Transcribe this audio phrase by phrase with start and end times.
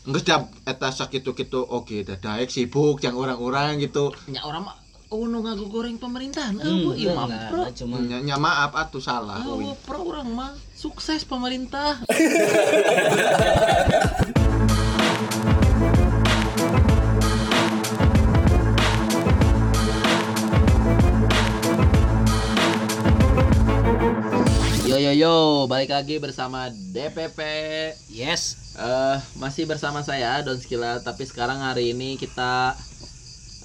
[0.00, 4.10] Nggak jam eta sakitu gitu oke dah daek sibuk yang orang-orang gitu.
[4.26, 4.76] nya orang mah
[5.10, 9.42] oh nu ngaku goreng pemerintahan Hmm, oh iya pro enggak, cuma Nya, maaf atuh salah.
[9.42, 9.74] oh euy.
[9.82, 11.98] pro orang mah sukses pemerintah
[25.20, 27.40] Yo balik lagi bersama DPP.
[28.08, 32.72] yes Eh masih bersama saya Don Skila, tapi sekarang hari ini kita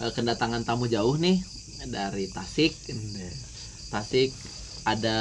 [0.04, 1.40] eh, kedatangan tamu jauh nih
[1.88, 2.76] dari Tasik.
[3.88, 4.36] Tasik
[4.84, 5.16] ada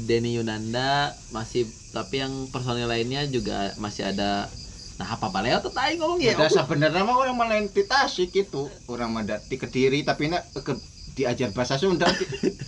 [0.00, 4.48] Denny Yunanda, masih tapi yang personil lainnya juga masih ada
[4.96, 6.32] Nah, apa baleo tuh tadi ngomong ya?
[6.40, 8.72] Udah sebenarnya mah orang malah di Tasik gitu.
[8.88, 10.72] Orang mah di Kediri tapi nak ke
[11.16, 12.06] diajar bahasa Sunda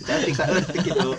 [0.09, 1.13] cantik saeutik gitu.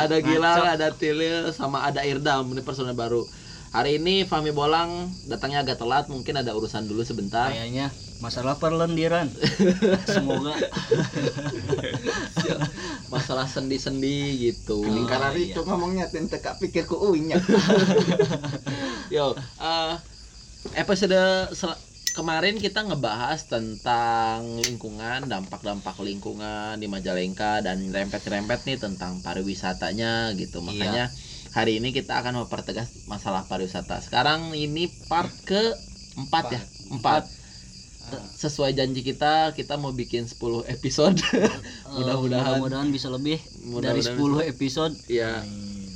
[0.00, 3.28] ada Gilang, ada Tilil, sama ada Irdam, ini personil baru.
[3.68, 7.52] Hari ini Fami Bolang datangnya agak telat, mungkin ada urusan dulu sebentar.
[7.52, 9.30] kayaknya masalah perlendiran
[10.10, 10.50] semoga
[13.12, 14.82] Masalah sendi-sendi gitu.
[14.82, 15.54] Oh, karari iya.
[15.54, 17.38] itu ngomongnya teu teu pikir ku uinya.
[19.14, 19.94] Yo, eh,
[20.76, 21.16] episode
[21.54, 21.78] sel-
[22.18, 30.58] kemarin kita ngebahas tentang lingkungan, dampak-dampak lingkungan di Majalengka dan rempet-rempet nih tentang pariwisatanya gitu.
[30.58, 31.14] Makanya
[31.54, 34.02] hari ini kita akan mempertegas masalah pariwisata.
[34.02, 35.62] Sekarang ini part ke
[36.18, 36.62] empat ya,
[36.98, 37.22] empat.
[38.34, 41.22] Sesuai janji kita, kita mau bikin 10 episode.
[41.88, 42.60] Eh, Mudah-mudahan.
[42.60, 43.40] mudah-mudahan bisa lebih
[43.80, 45.40] dari Mudah-mudahan 10 episode Iya,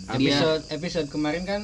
[0.08, 1.62] episode episode kemarin kan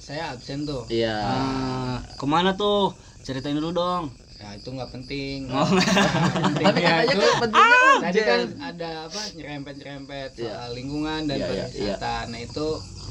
[0.00, 1.18] saya absen tuh iya.
[1.18, 2.96] Ah, ke mana tuh
[3.26, 4.04] ceritain dulu dong
[4.36, 5.64] ya itu nggak penting Oh.
[5.66, 8.52] penting Tapi ya katanya itu kan pentingnya tadi kan urgent.
[8.62, 10.44] ada apa nyerempet nyerempet Iya.
[10.46, 12.66] soal lingkungan dan Iya, iya, pariwisata nah itu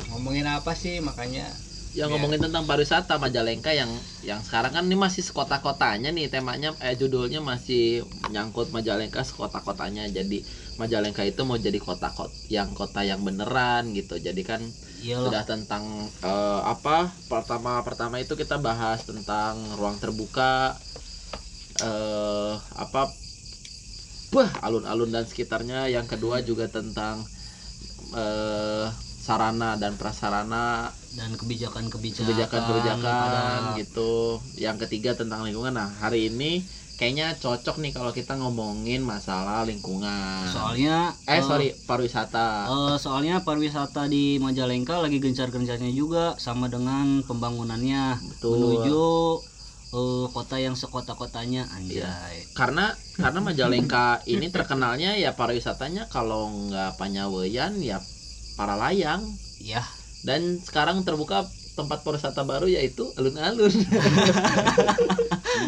[0.07, 1.49] ngomongin apa sih makanya
[1.91, 2.13] yang Iya.
[2.13, 3.89] ngomongin tentang pariwisata Majalengka yang
[4.21, 10.39] yang sekarang kan ini masih sekota-kotanya nih temanya eh judulnya masih nyangkut Majalengka sekota-kotanya jadi
[10.75, 14.61] Majalengka itu mau jadi kota kot yang kota yang beneran gitu jadi kan
[14.99, 15.83] iyalah sudah tentang
[16.19, 20.75] eh, apa pertama pertama itu kita bahas tentang ruang terbuka
[21.79, 23.11] eh apa
[24.35, 27.23] wah alun-alun dan sekitarnya yang kedua juga tentang
[28.15, 28.87] eh
[29.25, 34.37] sarana dan prasarana dan kebijakan-kebijakan kebijakan-kebijakan pada- gitu.
[34.59, 35.73] Yang ketiga tentang lingkungan.
[35.73, 36.61] Nah, hari ini
[36.95, 40.47] kayaknya cocok nih kalau kita ngomongin masalah lingkungan.
[40.47, 42.67] soalnya eh eh, sorry pariwisata.
[42.67, 48.51] eh, soalnya pariwisata di Majalengka lagi gencar-gencarnya juga sama dengan pembangunannya Betul.
[48.55, 49.03] menuju
[49.95, 52.07] eh, kota yang sekota-kotanya Iya.
[52.07, 57.99] anjay Karena karena Majalengka ini terkenalnya ya pariwisatanya kalau nggak Panyaweyan ya
[58.55, 59.23] para layang
[59.59, 59.83] ya
[60.23, 61.43] dan sekarang terbuka
[61.75, 63.69] tempat pariwisata baru yaitu alun-alun.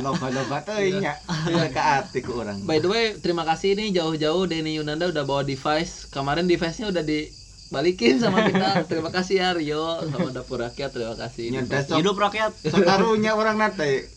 [0.04, 1.20] Loba-loba teuing nya.
[1.44, 2.64] Teu ka ati ku urang.
[2.64, 6.08] By the way, terima kasih nih jauh-jauh Denny Yunanda udah bawa device.
[6.08, 8.80] Kemarin device-nya udah dibalikin sama kita.
[8.90, 10.96] terima kasih ya Rio sama Dapur Rakyat.
[10.96, 11.52] Terima kasih.
[11.68, 14.08] Sok hidup rakyat sakarunya orang nate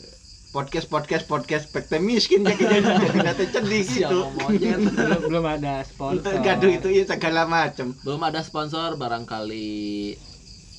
[0.50, 4.18] podcast podcast podcast pek teh miskin jadi jadi nate Siapa gitu.
[4.34, 4.82] monyet.
[4.82, 7.94] belum belum ada sponsor gaduh itu ya segala macem.
[8.02, 9.78] Belum ada sponsor barangkali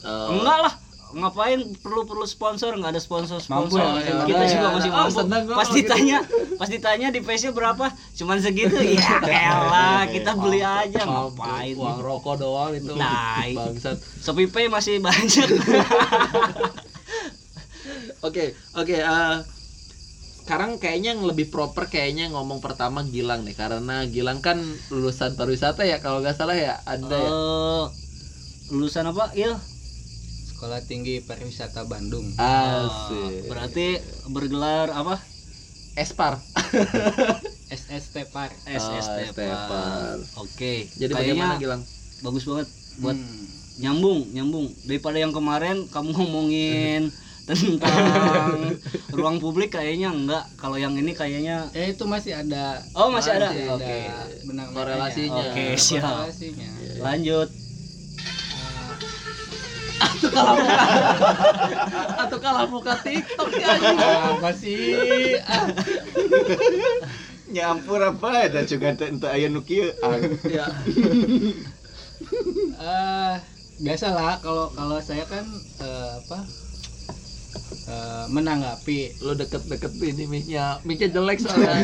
[0.04, 0.74] eh, enggak lah
[1.14, 4.50] ngapain perlu perlu sponsor nggak ada sponsor Mampu sponsor ya, ya, kita ya.
[4.50, 5.78] juga masih Oh, mampu pas gitu.
[5.78, 6.18] ditanya
[6.56, 11.38] pas ditanya di face berapa cuman segitu ya elah kita beli aja Mampu.
[11.38, 12.94] ngapain uang rokok doang itu.
[13.02, 13.50] Tai.
[13.52, 13.98] Bangsat.
[14.20, 15.48] Shopee Pay masih banyak
[18.22, 18.94] Oke, oke.
[18.94, 19.38] eh,
[20.42, 25.82] sekarang kayaknya yang lebih proper kayaknya ngomong pertama Gilang nih karena Gilang kan lulusan pariwisata
[25.84, 27.30] ya kalau nggak salah ya ada ya.
[27.30, 27.84] Eh,
[28.70, 29.54] lulusan apa il
[30.62, 33.50] sekolah tinggi pariwisata Bandung Asik.
[33.50, 33.98] berarti
[34.30, 35.18] bergelar apa
[35.92, 36.38] Espar.
[37.68, 40.22] SST Par SST ST Par.
[40.38, 41.82] oke Jadi bagaimana kayaknya Gilang?
[42.22, 42.68] bagus banget
[43.02, 43.46] buat Hmm.
[43.82, 47.10] nyambung nyambung daripada yang kemarin kamu ngomongin
[47.42, 48.78] tentang
[49.18, 53.50] ruang publik kayaknya enggak kalau yang ini kayaknya ya itu masih ada Oh, masih ada?
[53.50, 53.98] masih Oke.
[54.46, 55.42] benang Korelasinya.
[55.42, 56.06] Oke, Ada siap.
[56.06, 56.69] korelasinya.
[57.02, 57.50] lanjut
[62.18, 63.98] Atau kalah muka TikTok ya anjing.
[64.00, 64.80] apa sih
[67.51, 69.92] Nyampur apa ada juga teu ente aya nu kieu.
[70.00, 70.15] Ah,
[70.48, 70.65] Ya.
[72.80, 73.33] eh,
[73.77, 75.44] biasalah kalau kalau saya kan
[75.81, 76.39] eh, apa
[77.92, 80.80] eh, menanggapi Lu deket-deket ini mic-nya.
[80.88, 81.75] Mic-nya jelek soalnya.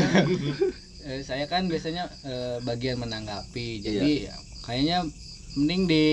[1.03, 4.31] eh, saya kan biasanya eh, bagian menanggapi jadi Iya.
[4.31, 4.97] ya, kayaknya
[5.57, 6.05] mending di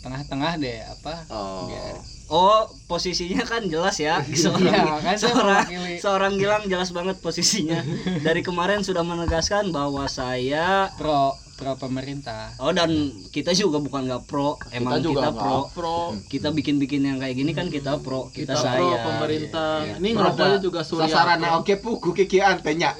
[0.00, 1.66] tengah-tengah deh apa Oh.
[1.66, 1.96] biar
[2.30, 4.22] Oh, posisinya kan jelas ya.
[4.30, 5.66] Seorang, Iya, kan seorang,
[5.98, 7.82] seorang Gilang jelas banget posisinya.
[8.26, 12.88] Dari kemarin sudah menegaskan bahwa saya pro pro pemerintah Oh dan
[13.28, 15.34] kita juga bukan nggak pro, emang kita, juga pro.
[15.34, 15.98] nggak pro.
[16.24, 18.78] Kita bikin-bikin yang kayak gini kan kita pro, kita, Kita, saya.
[18.78, 19.72] pro pemerintah.
[19.82, 19.94] Iya, iya.
[19.98, 21.10] Ini ngerokoknya juga surya.
[21.10, 21.52] Sasaran pro.
[21.60, 22.94] oke pugu kiki antenya.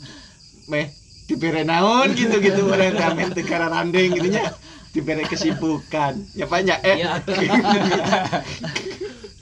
[0.70, 0.90] Meh
[1.26, 4.50] dibere naon gitu-gitu orang ramen tegara randeng gitu nya.
[4.96, 6.12] Dibere kesibukan.
[6.32, 6.96] Ya banyak eh.
[7.04, 7.20] Iya.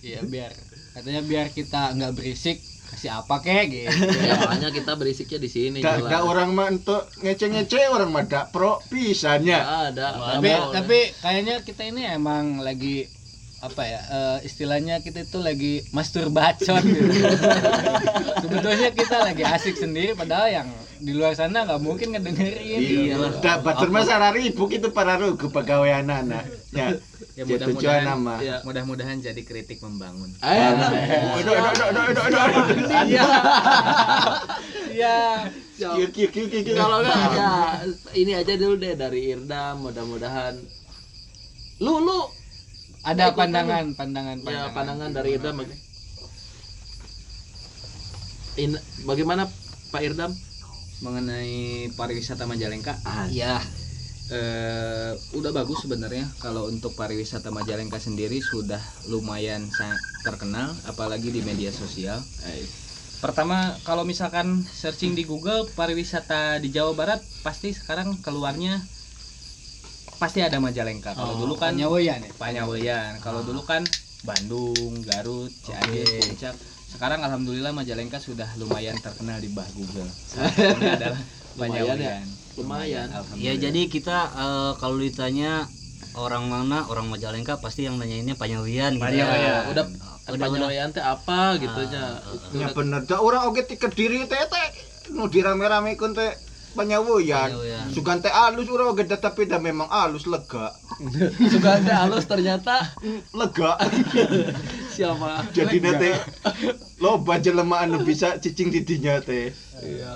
[0.05, 0.51] iya biar
[0.95, 2.59] katanya biar kita nggak berisik
[2.91, 3.91] kasih apa kek gitu
[4.23, 8.79] Ya, makanya kita berisiknya di sini Da, da orang mah untuk ngece-ngece orang mah pro
[8.87, 9.59] pisannya.
[9.95, 10.39] Ada.
[10.39, 13.07] tapi tapi kayaknya kita ini emang lagi
[13.65, 17.09] apa ya eh, istilahnya kita itu lagi masturbacon gitu.
[18.45, 20.69] sebetulnya kita lagi asik sendiri padahal yang
[21.01, 23.41] di luar sana nggak mungkin ngedengerin Iya, Iyalah.
[23.41, 26.45] da batur mah sararibuk itu para rugu pegawai anak
[26.75, 26.93] Ya,
[27.35, 28.35] Ya ya mudah-mudahan nama.
[28.39, 28.57] Iya.
[28.63, 30.31] mudah-mudahan jadi kritik membangun.
[30.39, 30.71] Iya.
[34.95, 35.19] iya.
[36.79, 37.53] Kalau enggak ya
[38.15, 40.55] ini aja dulu deh dari Irdam mudah-mudahan
[41.83, 42.21] lu lu
[43.05, 45.83] ada Ikutan pandangan pandangan ya pandangan dari Irdam baga-
[48.55, 48.71] In,
[49.03, 49.51] bagaimana
[49.91, 50.31] Pak Irdam?
[51.03, 52.95] Mengenai pariwisata Majalengka,
[53.29, 53.59] Iya.
[54.31, 61.43] eh, udah bagus sebenarnya kalau untuk pariwisata Majalengka sendiri sudah lumayan sangat terkenal apalagi di
[61.43, 62.23] media sosial.
[63.19, 68.79] Pertama kalau misalkan searching di Google pariwisata di Jawa Barat pasti sekarang keluarnya
[70.25, 71.13] pasti ada Majalengka.
[71.13, 73.21] Kalau dulu kan nyawayan ya Panyaweyan.
[73.21, 73.85] Kalau dulu kan
[74.25, 76.33] Bandung, Garut, Cianjur, Oke.
[76.33, 76.55] Puncak.
[76.89, 80.09] Sekarang alhamdulillah Majalengka sudah lumayan terkenal di bah Google.
[80.33, 81.21] Salah satunya adalah
[81.55, 81.85] Lumayan ya?
[81.85, 82.27] Panyaweyan.
[82.57, 83.07] Lumayan.
[83.13, 83.57] Ya Alhamdulillah.
[83.61, 85.53] jadi kita eh, kalau ditanya
[86.17, 89.05] orang mana orang Majalengka pasti yang nanyainnya Panyawian gitu.
[89.05, 89.77] Panyawian.
[89.77, 89.85] udah
[90.25, 92.17] Udah, Panyawayan teh apa gitu nya.
[92.57, 94.67] Ya bener, da orang oke ti kediri teh teh
[95.13, 96.33] nu dirame-rame kun teh
[96.75, 97.51] panyawoyan.
[97.95, 100.75] Sugan teh alus orang oke da, tapi dah memang alus lega.
[101.53, 102.95] Suka ada halus ternyata
[103.35, 103.79] Lega.
[104.95, 105.47] siapa?
[105.51, 106.11] Jadi nanti
[107.03, 109.51] loba jelema anu bisa cicing didinya teh.
[109.83, 110.13] Iya.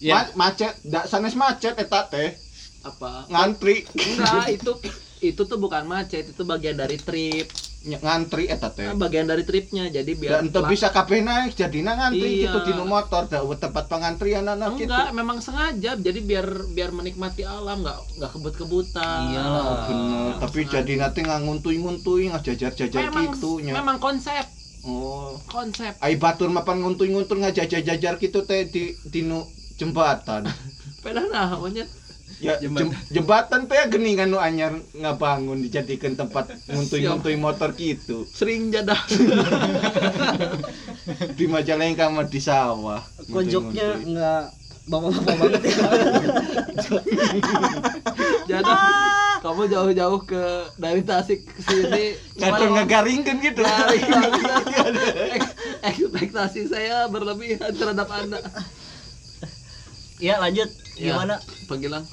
[0.00, 2.36] ya Ma- macet, dak sanes macet eta teh.
[2.84, 3.28] Apa?
[3.28, 3.84] Ngantri.
[3.92, 4.72] Enggak, itu
[5.20, 7.48] itu tuh bukan macet, itu bagian dari trip.
[7.80, 8.84] Ngantri eta teh.
[8.84, 9.88] Nah, bagian dari tripnya.
[9.88, 12.52] Jadi biar ente bisa kabeh naik jadinya ngantri Iya.
[12.52, 14.92] gitu di nu motor dah tempat pengantrian anak gitu.
[14.92, 15.96] enggak, memang sengaja.
[15.96, 19.20] Jadi biar biar menikmati alam, enggak enggak kebut-kebutan.
[19.32, 19.40] Iya.
[19.48, 23.72] Oh, bener, tapi jadi nanti nganguntui-nguntui ngajajar-jajar memang, gitu nya.
[23.72, 24.44] memang konsep,
[24.84, 25.40] Oh.
[25.48, 25.96] konsep.
[26.04, 29.40] Ai batur mapan nguntuy-nguntur ngajajar-jajar gitu teh di di nu
[29.80, 30.44] jembatan.
[31.02, 31.56] Pedah nah.
[32.40, 38.24] Ya jem- jembatan teh geningan nu anyar ngabangun dijadikan tempat nguntuy-nguntuy motor gitu.
[38.24, 38.96] Sering jadah.
[41.36, 43.04] Di Majalengka mah di sawah.
[43.28, 44.16] Nguntuy-nguntuy.
[44.16, 44.44] nggak
[44.88, 45.76] bapak-bapak banget ya.
[48.56, 48.78] jadah.
[49.40, 50.44] Kamu jauh-jauh ke
[50.76, 52.04] dari Tasik ke sini.
[52.36, 53.64] Kadang ngegaringkan gitu.
[55.92, 58.40] Ekspektasi saya berlebihan terhadap anda
[60.16, 60.68] Ya lanjut
[61.00, 61.16] Ya.
[61.16, 61.40] gimana?
[61.64, 62.04] Panggilan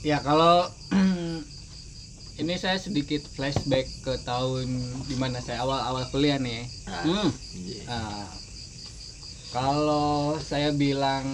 [0.00, 0.64] ya kalau
[2.40, 4.68] ini saya sedikit flashback ke tahun
[5.04, 6.64] di mana saya awal-awal kuliah nih
[7.00, 7.30] Hmm.
[7.88, 8.28] Nah,
[9.50, 11.24] kalau saya bilang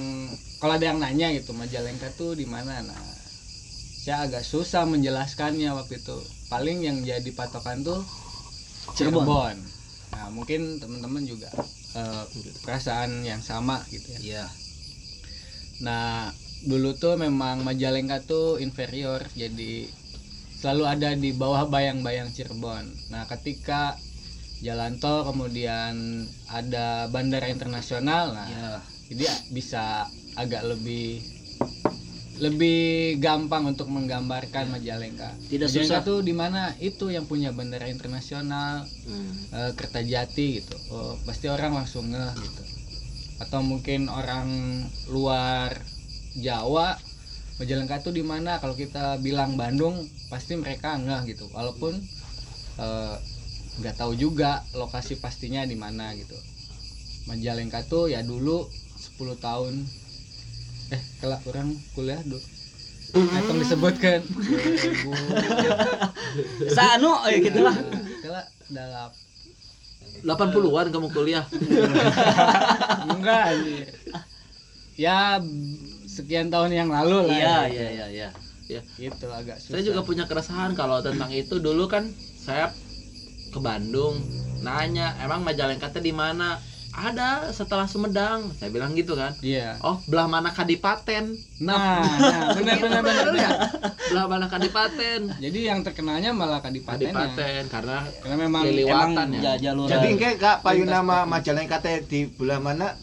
[0.63, 3.03] kalau ada yang nanya gitu Majalengka tuh di mana nah
[4.07, 7.99] saya agak susah menjelaskannya waktu itu paling yang jadi patokan tuh
[8.95, 9.27] Cirebon.
[9.27, 9.57] Cirebon
[10.15, 11.51] nah mungkin teman-teman juga
[11.99, 12.25] eh,
[12.63, 14.47] perasaan yang sama gitu ya Iya.
[15.83, 16.31] Nah,
[16.63, 19.89] dulu tuh memang Majalengka tuh inferior, jadi
[20.57, 22.89] selalu ada di bawah bayang-bayang Cirebon.
[23.13, 24.01] Nah, ketika
[24.65, 28.73] jalan tol kemudian ada bandara internasional, nah Iya.
[29.07, 31.21] jadi bisa agak lebih
[32.37, 35.33] lebih gampang untuk menggambarkan Majalengka.
[35.49, 36.05] Tidak Majalengka susah.
[36.05, 39.33] tuh di mana itu yang punya bandara internasional, Hmm.
[39.57, 40.77] eh, Kertajati gitu.
[40.93, 42.63] Oh, pasti orang langsung ngeh gitu.
[43.41, 44.49] Atau mungkin orang
[45.09, 45.81] luar
[46.37, 47.01] Jawa
[47.57, 48.61] Majalengka tuh di mana?
[48.61, 51.49] Kalau kita bilang Bandung, pasti mereka ngeh gitu.
[51.57, 51.97] Walaupun
[52.77, 53.17] eh,
[53.81, 56.37] nggak tahu juga lokasi pastinya di mana gitu.
[57.25, 58.69] Majalengka tuh ya dulu
[59.19, 59.75] 10 tahun
[60.95, 62.39] eh kelak orang kuliah dulu
[63.17, 65.11] Atau disebutkan 2000
[66.71, 67.75] Sanu eh gitu lah.
[68.23, 69.11] kelak dalam
[70.23, 71.43] 80-an kamu kuliah
[73.17, 73.89] enggak anjir.
[74.95, 75.43] ya
[76.17, 77.77] sekian tahun yang lalu lah Iya, gitu.
[77.77, 78.29] iya, iya, iya.
[78.67, 82.73] ya gitu agak susah saya juga punya keresahan kalau tentang itu dulu kan saya
[83.47, 84.19] ke Bandung
[84.59, 86.59] nanya emang Majalengka teh di mana
[86.91, 89.77] ada setelah Sumedang saya bilang gitu kan Iya.
[89.81, 93.05] oh belah mana Kadipaten Nah, nah benar benar benar.
[93.05, 93.37] Bener benar.
[93.37, 93.59] nggak?
[94.09, 97.07] belah mana Kadipaten Jadi yang terkenalnya malah kadipaten.
[97.07, 99.55] Kadipaten karena Karena memang Liliwatan Emang ya.
[99.63, 101.31] Jadi engke Kak payu Lintas nama teknik.
[101.31, 102.97] Majalengka teh di belah mana?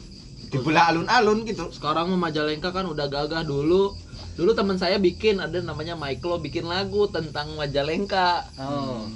[0.53, 1.73] Di belah alun-alun gitu.
[1.73, 3.97] sekarang mah Majalengka kan udah gagah dulu
[4.37, 9.09] dulu teman saya bikin ada namanya Michael bikin lagu tentang Majalengka Oh.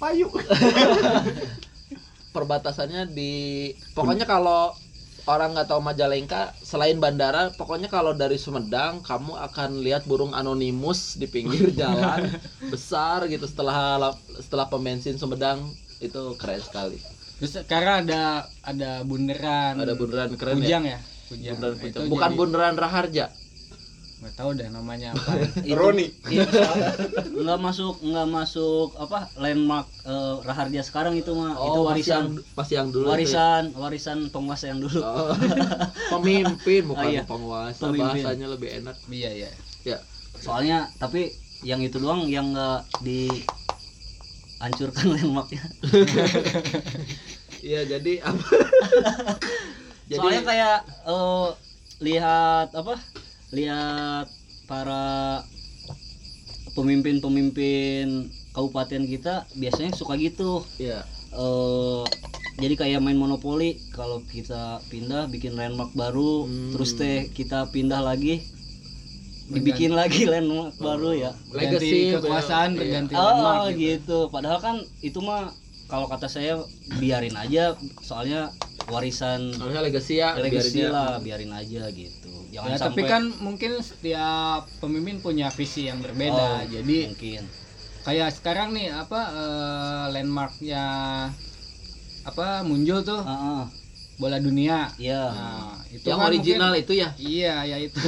[0.00, 0.32] Payu.
[2.32, 4.72] perbatasannya di pokoknya kalau
[5.28, 11.20] orang nggak tahu Majalengka selain bandara pokoknya kalau dari Sumedang kamu akan lihat burung anonimus
[11.20, 12.32] di pinggir jalan
[12.72, 15.60] besar gitu setelah setelah pom bensin Sumedang
[16.00, 16.96] itu keren sekali
[17.38, 18.22] Terus sekarang ada
[18.60, 19.78] ada bundaran.
[19.78, 20.98] ada bundaran keren Kujang ya ya.
[21.28, 21.54] Kujang.
[21.54, 22.08] bundaran Itu Kujang.
[22.08, 23.26] bukan jadi- bundaran Raharja
[24.18, 25.30] nggak tahu deh namanya apa.
[25.62, 26.10] Itu- Roni.
[26.26, 26.58] itu
[27.38, 32.74] nggak masuk nggak masuk apa landmark eh, Raharja sekarang itu mah itu Oh, warisan masih
[32.74, 33.14] yang, yang dulu itu ya?
[33.14, 35.30] warisan warisan penguasa yang dulu Oh,
[36.12, 37.22] pemimpin bukan Oh, iya.
[37.22, 38.10] penguasa Pemimpin.
[38.10, 39.50] bahasanya lebih enak Iya ya.
[39.86, 39.98] ya
[40.34, 41.30] soalnya tapi
[41.62, 42.90] yang itu doang yang nggak
[44.58, 45.62] dihancurkan landmarknya.
[47.62, 48.42] Iya jadi apa?
[50.10, 51.48] Jadi soalnya kayak eh,
[52.00, 52.94] lihat apa?
[53.52, 54.26] Lihat
[54.64, 55.44] para
[56.72, 60.64] pemimpin-pemimpin kabupaten kita biasanya suka gitu.
[60.80, 62.04] Ya eh
[62.58, 66.72] jadi kayak main monopoli kalau kita pindah bikin landmark baru Hmm.
[66.72, 68.40] terus teh kita pindah lagi
[69.48, 72.78] dibikin lagi landmark baru ya Legacy, kekuasaan iya.
[72.78, 73.80] berganti oh landmark gitu.
[73.80, 75.56] gitu padahal kan itu mah
[75.88, 76.60] kalau kata saya
[77.00, 77.72] biarin aja
[78.04, 78.52] soalnya
[78.92, 80.90] warisan harusnya legacy ya legacy biarin ya.
[80.92, 86.00] lah biarin aja gitu jangan Ya, tapi sampai kan mungkin setiap pemimpin punya visi yang
[86.00, 86.64] berbeda.
[86.64, 87.44] Oh, Jadi mungkin
[88.08, 90.84] kayak sekarang nih apa eh, landmarknya
[92.24, 93.62] apa muncul tuh Heeh.
[94.18, 94.90] Bola dunia.
[94.98, 97.98] ya Nah, itu yang kan original mungkin- itu ya Iya, ya itu.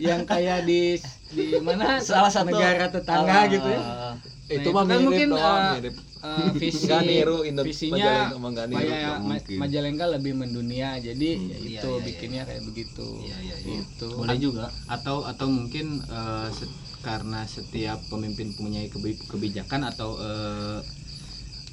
[0.00, 0.96] yang kayak di
[1.28, 3.80] di mana salah satu negara tetangga Ah, gitu ya.
[3.80, 4.12] ah,
[4.46, 5.96] itu Nah, mah itu kan mungkin, doang, eh, mirip.
[6.22, 9.58] Eh, visi niru visinya Majalengka mungkin.
[9.58, 10.94] Majalengka lebih mendunia.
[10.96, 12.04] Jadi ya Iya, itu iya, iya.
[12.04, 13.08] bikinnya kayak begitu.
[13.20, 13.80] Iya, iya, iya.
[13.82, 14.06] Gitu.
[14.12, 16.70] boleh juga atau atau mungkin eh, se-
[17.02, 20.78] karena setiap pemimpin punya kebi- kebijakan atau eh,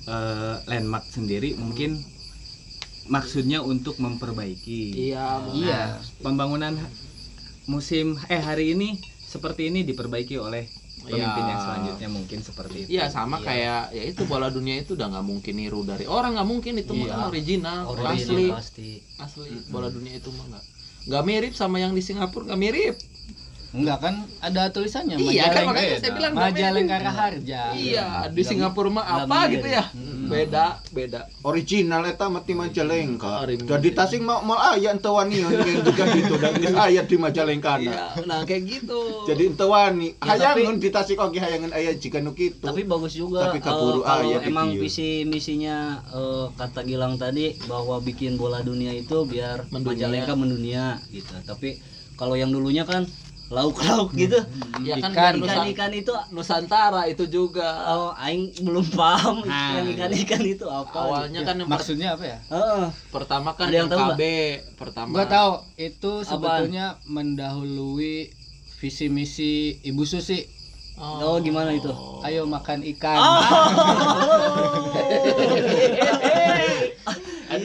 [0.08, 2.01] eh, landmark sendiri mungkin
[3.09, 5.09] maksudnya untuk memperbaiki.
[5.09, 5.81] Iya Iya.
[6.21, 6.77] pembangunan
[7.65, 10.65] musim eh hari ini seperti ini diperbaiki oleh
[10.99, 11.49] pemimpin Iya.
[11.49, 12.89] yang selanjutnya mungkin seperti itu.
[12.93, 16.49] Iya sama kayak ya itu bola dunia itu udah nggak mungkin niru dari orang nggak
[16.49, 16.73] mungkin.
[16.77, 17.09] Itu Iya.
[17.09, 18.45] kan original, Original asli.
[18.53, 18.89] pasti.
[19.17, 20.65] Asli bola dunia itu mah nggak
[21.09, 22.95] nggak mirip sama yang di Singapura nggak mirip
[23.69, 27.05] Enggak kan ada tulisannya Iya, kan Majalengka- makanya saya bilang Majalengka mirip.
[27.05, 27.61] Raharja.
[27.71, 29.85] iya di Singapura mah apa gitu ya
[30.25, 33.45] beda beda Original eta mati Majalengka.
[33.45, 37.77] Jadi tasing mau mau aya ente wani yang juga gitu dan geus aya di Majalengka.
[37.77, 42.17] iya nah kayak gitu Jadi ente wani Ya, hayangun di tasik oge hayangan aya jika
[42.17, 42.61] nu kitu.
[42.63, 45.77] tapi bagus juga Tapi eh, kaburu aya emang visi misinya
[46.09, 50.09] eh, kata Gilang tadi bahwa bikin bola dunia itu biar Mendunia.
[50.09, 51.77] Majalengka mendunia gitu tapi
[52.15, 53.05] kalau yang dulunya kan
[53.50, 54.38] lauk-lauk gitu.
[54.79, 57.65] Ya kan Ikan, yang Nusa- ikan-ikan itu Nusantara itu juga.
[57.89, 62.38] Oh aing belum paham Nah, yang ikan-ikan itu apa awalnya kan yang Maksudnya apa ya?
[62.48, 62.86] Heeh.
[63.10, 64.22] pertama kan yang tahu KB
[64.77, 65.12] pertama.
[65.12, 65.51] Gua tahu.
[65.75, 68.29] Itu sebetulnya mendahului
[68.77, 70.46] visi misi Ibu Susi.
[70.96, 71.41] oh.
[71.41, 71.89] Gimana itu?
[72.22, 73.18] Ayo makan ikan.
[75.10, 75.58] iya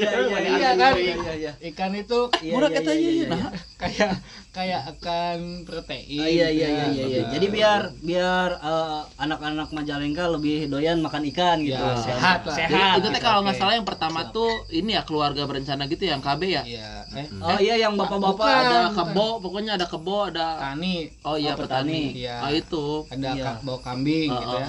[0.06, 0.92] iya iya Iya kan?
[0.94, 3.50] iya iya Ikan itu Iya, murah iya, katanya iya, ya iya, nah iya.
[3.74, 4.12] kayak
[4.50, 6.14] kayak akan protein.
[6.16, 6.86] Ah, iya iya iya ya.
[6.88, 7.22] iya, iya.
[7.28, 11.74] Jadi biar biar eh, anak-anak Majalengka lebih doyan makan ikan gitu.
[11.74, 12.54] Ya, sehat lah.
[12.54, 12.96] Sehat.
[12.96, 16.20] itu teh gitu, kalau nggak salah yang pertama tuh ini ya keluarga berencana gitu yang
[16.20, 21.10] KB ya Iya, eh Oh iya yang bapak-bapak ada kebo pokoknya ada kebo ada tani
[21.22, 22.14] oh iya Oh, petani.
[22.14, 22.36] petani Iya.
[22.40, 23.52] oh itu ada Iya.
[23.60, 24.68] bau kambing Oh, gitu ya.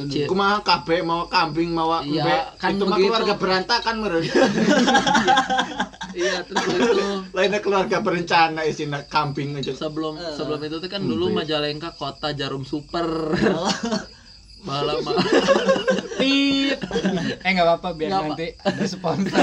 [0.00, 0.30] Itu Cir- dulu.
[0.30, 4.24] kumaha kabeh mau kambing mau Iya, kan itu mah keluarga berantakan meureun.
[6.14, 9.72] iya terus itu Lainnya keluarga berencana isina kambing aja.
[9.72, 10.34] sebelum Eh.
[10.34, 13.06] sebelum itu tuh kan dulu Majalengka kota jarum super
[13.52, 13.70] Oh.
[14.60, 15.14] malah ma-
[16.16, 16.74] Tit.
[17.38, 19.38] Eh enggak apa-apa biar Nggak nanti ada sponsor.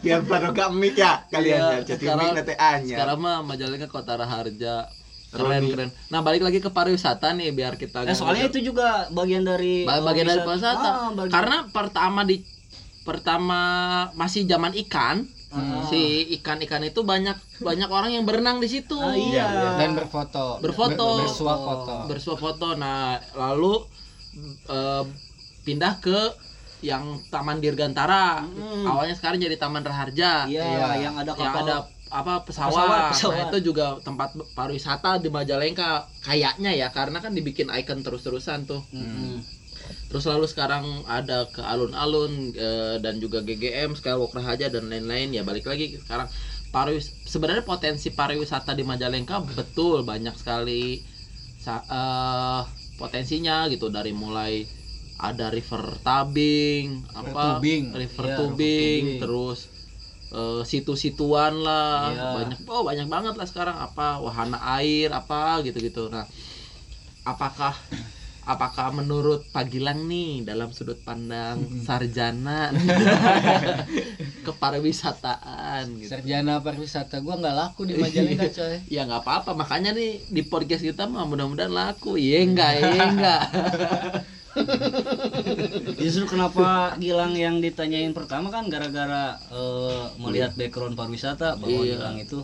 [0.00, 1.78] Biar pada gak mic ya kalian Iya, ya.
[1.84, 2.94] Jadi sekarang- mic nanti anya.
[2.94, 4.86] sekarang mah Majalengka kota raharja
[5.34, 5.70] keren Roni.
[5.70, 9.82] keren nah balik lagi ke pariwisata nih biar kita Eh, soalnya itu juga bagian dari
[9.82, 10.48] Ba- bagian dari wisata.
[10.48, 12.36] pariwisata Ah, bagian- karena pertama di
[13.02, 13.60] pertama
[14.14, 15.84] masih zaman ikan Ah.
[15.84, 16.00] si
[16.34, 19.78] ikan-ikan itu banyak banyak orang yang berenang di situ Ah, iya.
[19.78, 20.58] Dan berfoto.
[20.58, 21.06] Berfoto.
[21.14, 21.94] Ber- bersuah foto.
[22.06, 23.86] bersuah foto nah lalu
[24.66, 25.02] eh,
[25.62, 26.18] pindah ke
[26.82, 28.42] yang Taman Dirgantara.
[28.42, 28.84] Hmm.
[28.84, 30.44] Awalnya sekarang jadi Taman Raharja.
[30.44, 30.86] Iya, Iya.
[31.00, 31.64] yang ada yang kapal.
[31.64, 31.76] ada
[32.14, 32.70] apa pesawat.
[32.70, 33.34] Pesawat, pesawat.
[33.34, 38.82] Nah, itu juga tempat pariwisata di Majalengka kayaknya ya karena kan dibikin ikon terus-terusan tuh.
[38.94, 39.42] Mm-mm.
[40.08, 45.42] Terus lalu sekarang ada ke alun-alun eh, dan juga GGM, Skywalk Raharja dan lain-lain ya
[45.42, 46.30] balik lagi sekarang
[46.70, 51.02] pariwis sebenarnya potensi pariwisata di Majalengka betul banyak sekali
[51.58, 52.62] sa- eh,
[52.96, 54.62] potensinya gitu dari mulai
[55.18, 57.84] ada river tubing apa tubing.
[57.94, 59.20] river Iya, tubing river tubing.
[59.22, 59.58] terus
[60.34, 62.10] eh, situ-situan lah.
[62.10, 62.28] Iya.
[62.42, 63.76] banyak oh banyak banget lah sekarang.
[63.78, 66.10] Apa wahana air apa gitu-gitu.
[66.10, 66.26] Nah
[67.24, 67.72] apakah
[68.44, 72.68] apakah menurut Pagilang nih dalam sudut pandang sarjana
[74.46, 76.10] kepariwisataan gitu?
[76.12, 78.76] Sarjana pariwisata gua nggak laku di Majalengka coy.
[78.92, 79.56] Ya nggak apa-apa.
[79.56, 82.20] Makanya nih di podcast kita mah mudah-mudahan laku.
[82.20, 83.42] Iya enggak iya enggak
[85.96, 91.96] Justru kenapa Gilang yang ditanyain pertama kan gara-gara eh, melihat background pariwisata bahwa Iya.
[91.96, 92.40] Gilang itu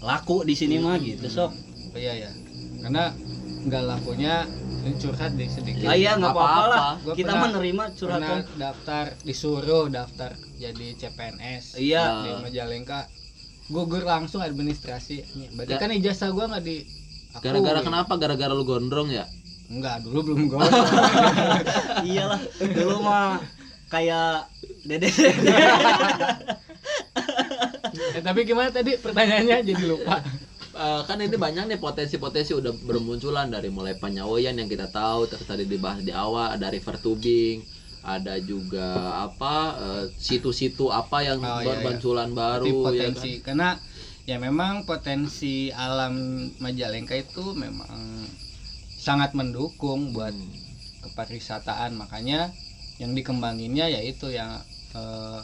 [0.00, 1.50] laku di sini mah gitu sok.
[1.90, 2.30] oh, iya ya
[2.80, 3.10] karena
[3.60, 4.46] nggak lakunya
[4.80, 6.80] ini curhat deh sedikit Ah, iya nggak apa-apa lah.
[6.98, 8.40] Gua Kita pernah- menerima pernah curhatan.
[8.56, 12.04] daftar disuruh daftar jadi CPNS Iya.
[12.20, 13.10] di Majalengka
[13.68, 15.22] gugur langsung administrasi
[15.52, 16.82] berarti kan ijazah gua nggak di
[17.36, 19.22] gara-gara kenapa gara-gara lu gondrong ya
[19.70, 20.66] enggak dulu belum gua
[22.10, 22.40] Iyalah,
[22.74, 23.38] dulu mah
[23.86, 24.50] kayak
[24.84, 25.08] dede.
[27.90, 30.22] Eh, tapi gimana tadi pertanyaannya jadi lupa
[30.70, 35.44] Eh, kan ini banyak nih potensi-potensi udah bermunculan dari mulai penyawoyan yang kita tahu terus
[35.44, 37.60] tadi dibahas di awal ada river tubing
[38.00, 41.66] ada juga apa eh, situ-situ apa yang Oh, iya, iya.
[41.68, 43.68] bermunculan baru Berarti ya potensi karena
[44.24, 46.14] ya memang potensi alam
[46.62, 48.24] Majalengka itu memang
[49.00, 50.52] sangat mendukung buat Hmm.
[51.00, 52.52] kepariwisataan makanya
[53.00, 54.60] yang dikembanginnya yaitu yang
[54.92, 55.40] eh,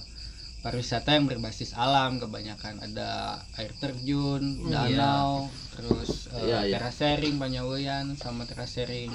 [0.60, 6.76] pariwisata yang berbasis alam kebanyakan ada air terjun danau terus eh, Iya, iya.
[6.76, 9.08] terasering Panyaweyan sama terasering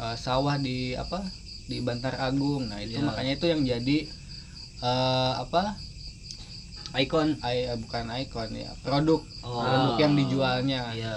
[0.00, 1.20] eh, sawah di apa
[1.68, 3.04] di Bantar Agung nah itu Iya.
[3.04, 3.98] makanya itu yang jadi
[4.80, 5.76] eh, apa
[6.96, 7.38] Icon.
[7.44, 9.62] I- eh, bukan ikon ya produk Oh.
[9.62, 11.16] produk yang dijualnya Iya.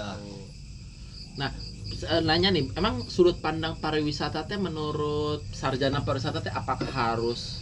[1.34, 1.73] Nah, eh,
[2.20, 7.60] nanya nih, emang sudut pandang pariwisata teh menurut sarjana pariwisata teh apakah harus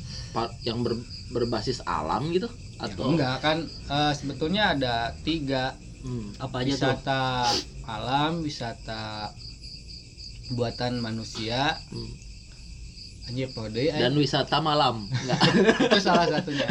[0.63, 6.35] yang ber- berbasis alam gitu Ya, atau enggak kan eh, sebetulnya ada tiga Hmm.
[6.35, 6.91] Apa aja tuh?
[6.91, 7.47] wisata
[7.87, 9.31] alam wisata
[10.51, 12.11] buatan manusia Hmm.
[13.23, 15.39] anjir kode ya dan wisata malam enggak
[15.87, 16.67] itu salah satunya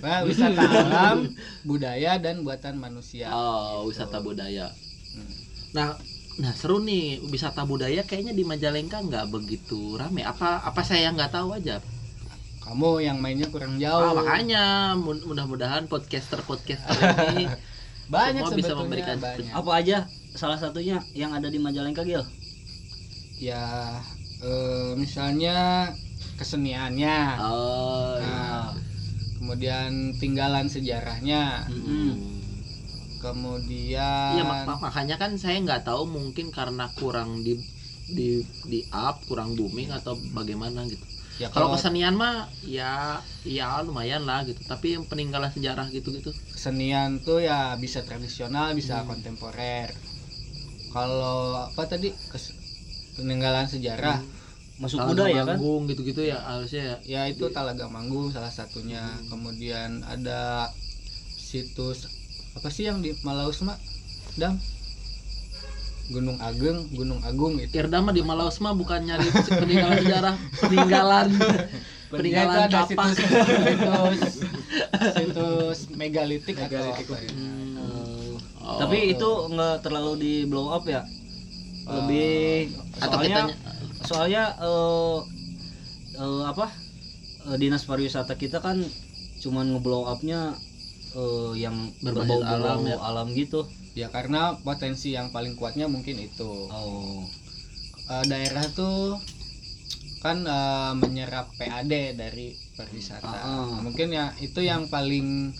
[0.00, 1.28] nah, wisata alam
[1.60, 4.72] budaya dan buatan manusia oh wisata budaya
[5.12, 5.28] Hmm.
[5.76, 5.88] nah
[6.38, 10.22] nah seru nih wisata budaya kayaknya di Majalengka nggak begitu rame.
[10.22, 11.82] Apa apa saya nggak tahu aja?
[12.62, 14.14] Kamu yang mainnya kurang Ah, jauh.
[14.22, 16.94] makanya mu- mudah-mudahan podcaster podcaster
[17.34, 17.50] ini
[18.14, 19.50] banyak semua bisa memberikan banyak.
[19.50, 19.96] Apa aja
[20.36, 22.22] salah satunya yang ada di Majalengka Gil?
[23.40, 23.96] ya
[24.44, 25.88] eh, misalnya
[26.36, 27.40] keseniannya.
[27.40, 28.28] Oh iya.
[28.28, 28.68] Nah,
[29.40, 31.64] kemudian tinggalan sejarahnya.
[31.68, 32.29] Hmm.
[33.22, 37.52] Kemudian Iya mak- mak- makanya kan saya nggak tahu mungkin karena kurang di
[38.16, 38.28] di
[38.72, 41.06] di up kurang booming atau bagaimana gitu.
[41.42, 42.34] ya Kalau kalau kesenian mah
[42.78, 42.92] ya
[43.58, 44.60] ya lumayan lah gitu.
[44.72, 46.30] Tapi yang peninggalan sejarah gitu-gitu.
[46.54, 49.88] kesenian tuh ya bisa tradisional bisa kontemporer
[50.94, 52.54] kalau apa tadi Kes-
[53.18, 54.18] peninggalan sejarah
[54.80, 55.60] Masuk Talaga budaya kan?
[55.60, 56.96] Manggung gitu-gitu ya harusnya ya.
[57.04, 60.72] ya itu Talaga Manggung salah satunya kemudian ada
[61.36, 62.08] situs
[62.58, 63.78] apa sih yang di Malaus mak
[64.34, 64.58] dam
[66.10, 71.28] Gunung Ageng Gunung Agung itu Irda mah di Malaus mah bukan nyari peninggalan sejarah, peninggalan
[72.12, 73.14] peninggalan kapak.
[73.14, 73.18] situs
[73.62, 74.20] situs
[75.14, 77.06] situs megalitik atau Megalitik.
[77.06, 77.30] apa ya.
[77.30, 78.34] Hmm.
[78.60, 78.78] Oh.
[78.82, 81.06] Tapi itu nggak terlalu di blow up ya?
[81.86, 83.54] Lebih atau soalnya kita
[84.06, 85.18] soalnya eh,
[86.18, 86.66] eh, apa
[87.50, 88.82] eh, dinas pariwisata kita kan
[89.40, 90.58] cuman ngeblow upnya
[91.12, 92.96] eh, yang berbau alam ya.
[92.98, 93.66] alam gitu.
[93.90, 97.26] ya karena potensi yang paling kuatnya mungkin itu Oh.
[98.06, 99.18] Eh, daerah tuh
[100.20, 103.26] kan eh, menyerap PAD dari pariwisata.
[103.30, 103.78] Ah.
[103.78, 105.50] Mungkin ya itu yang paling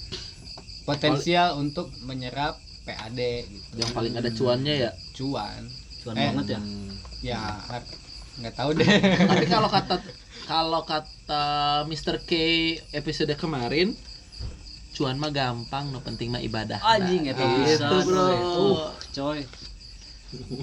[0.82, 3.74] potensial untuk menyerap PAD gitu.
[3.76, 4.92] yang paling ada cuannya ya.
[5.12, 5.62] Cuan.
[6.00, 6.60] Cuan Eh, banget ya.
[7.22, 7.88] Ya har-
[8.36, 8.88] nggak tahu deh.
[9.20, 9.96] Tapi kalau kata
[10.46, 11.44] kalau kata
[11.84, 12.18] Mr.
[12.20, 12.32] K
[12.92, 13.92] episode kemarin
[15.00, 16.76] cuan mah gampang, no penting mah ibadah.
[16.78, 18.20] Anjing Nah, itu gitu, bisa, bro.
[18.20, 18.36] coy.
[18.36, 18.76] Uh,
[19.10, 19.40] coy.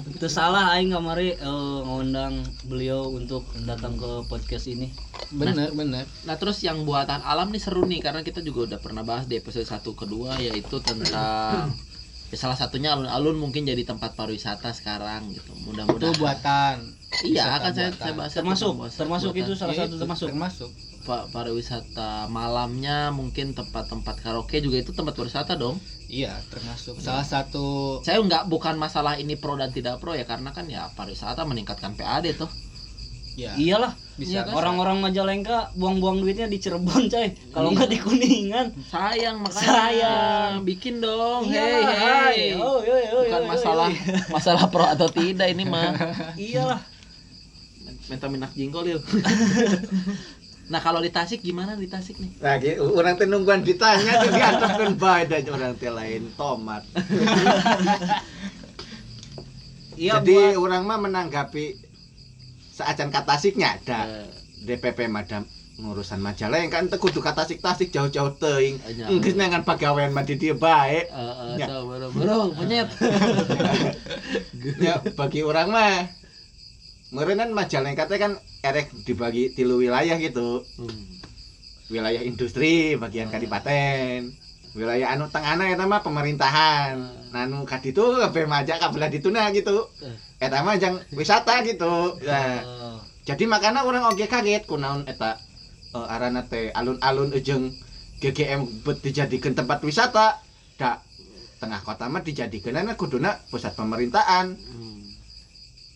[0.08, 1.44] itu salah aing kamari eh,
[1.84, 4.88] ngundang beliau untuk datang ke podcast ini
[5.30, 9.04] bener bener Nah terus yang buatan alam nih seru nih karena kita juga udah pernah
[9.04, 11.68] bahas di episode 1 kedua yaitu tentang
[12.26, 15.52] ya salah satunya alun-alun mungkin jadi tempat pariwisata sekarang gitu.
[15.52, 16.16] itu Mudah-mudahan.
[16.16, 16.76] buatan
[17.22, 19.44] Iya wisata kan saya saya bahas termasuk termasuk buatan.
[19.44, 20.70] itu salah Ya, satu itu termasuk termasuk
[21.08, 25.80] Pa- pariwisata malamnya mungkin tempat-tempat karaoke juga itu tempat wisata dong.
[26.04, 30.52] iya termasuk salah satu Saya nggak bukan masalah ini pro dan tidak pro ya karena
[30.52, 32.50] kan ya pariwisata meningkatkan PAD tuh.
[33.38, 34.52] ya iyalah bisa Iya kan?
[34.52, 40.52] orang-orang Majalengka buang-buang duitnya di Cirebon coy kalau nggak di Kuningan Sayang makanya Sayang.
[40.66, 41.46] bikin dong.
[41.46, 42.58] Hei, hei.
[42.58, 44.16] Oh, iya, iya, Bukan iya, iya, masalah iya.
[44.28, 45.94] masalah pro atau tidak ini mah.
[46.36, 46.82] iyalah
[48.08, 49.04] Minta minak jingkol yuk.
[50.68, 52.28] nah kalau di Tasik gimana di Tasik nih?
[52.38, 52.60] Nah,
[52.92, 56.84] orang teh nungguan ditanya tuh diantepkeun bae dan orang teh lain tomat.
[59.96, 61.74] iya Jadi buat orang mah menanggapi
[62.70, 64.28] seacan katasiknya ada Eh,
[64.68, 65.42] DPP madam
[65.78, 68.82] ngurusan majalah yang kan teu kudu katasik-tasik jauh-jauh teuing.
[68.82, 69.06] Anya.
[69.08, 71.06] Enggeus nangan pagawean mah di dieu bae.
[71.06, 71.66] eh, eh, Ya.
[71.70, 72.90] so, burung-burung, penyet.
[74.82, 76.10] Ya bagi orang mah
[77.08, 80.60] Merenan majalah yang kan erek dibagi tilu wilayah gitu.
[80.76, 81.08] Hmm.
[81.88, 84.28] Wilayah industri bagian kadipaten.
[84.76, 87.00] Wilayah anu tengahna eta mah pemerintahan.
[87.32, 89.88] Nah, anu kaditu kabeh majak kabelah dituna gitu.
[90.36, 92.20] Eta mah jang wisata gitu.
[92.28, 93.00] Nah, Oh.
[93.24, 95.40] jadi makanya orang oge kaget kunaon eta
[95.96, 97.72] eh, arana teh alun-alun ujung
[98.20, 100.44] GGM bet dijadikan tempat wisata
[100.76, 101.00] da
[101.58, 105.00] tengah kota mah dijadikan kuduna pusat pemerintahan Hmm.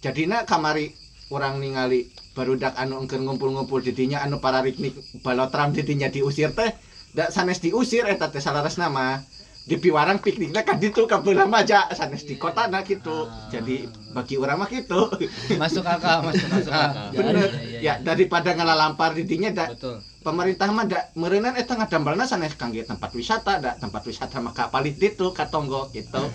[0.00, 1.01] jadina kamari
[1.32, 6.52] orang ningali barudak anu engkeun ngumpul-ngumpul di dinya anu para piknik balotram di dinya diusir
[6.52, 6.76] teh
[7.16, 9.24] da sanes diusir eta teh salaras nama.
[9.62, 13.30] Di piwarang pikniknya kan ditu kabelah maja sanes di kota nah gitu.
[13.46, 15.06] Jadi bagi orang mah gitu.
[15.62, 17.14] Masuk akal masuk akal.
[17.14, 17.46] Bener.
[17.46, 17.94] iya, iya, ya.
[18.02, 20.02] Daripada ngalampar di dinya da betul.
[20.26, 24.98] pemerintah mah da meureunnan eta ngadambalna sanes kangge tempat wisata da tempat wisata mah kapalit
[24.98, 26.26] ditu katonggo gitu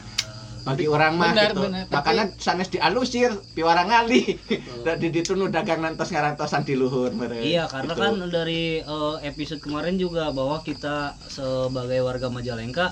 [0.67, 4.35] bagi orang mah Benar, gitu benar, tapi- makanya sanes dialusir piwarang ngali
[4.99, 8.01] di ditu nu dagang nantos ngarantosan di luhur meureun Iya, karena Gitu.
[8.01, 12.91] kan dari eh, episode kemarin juga bahwa kita sebagai warga Majalengka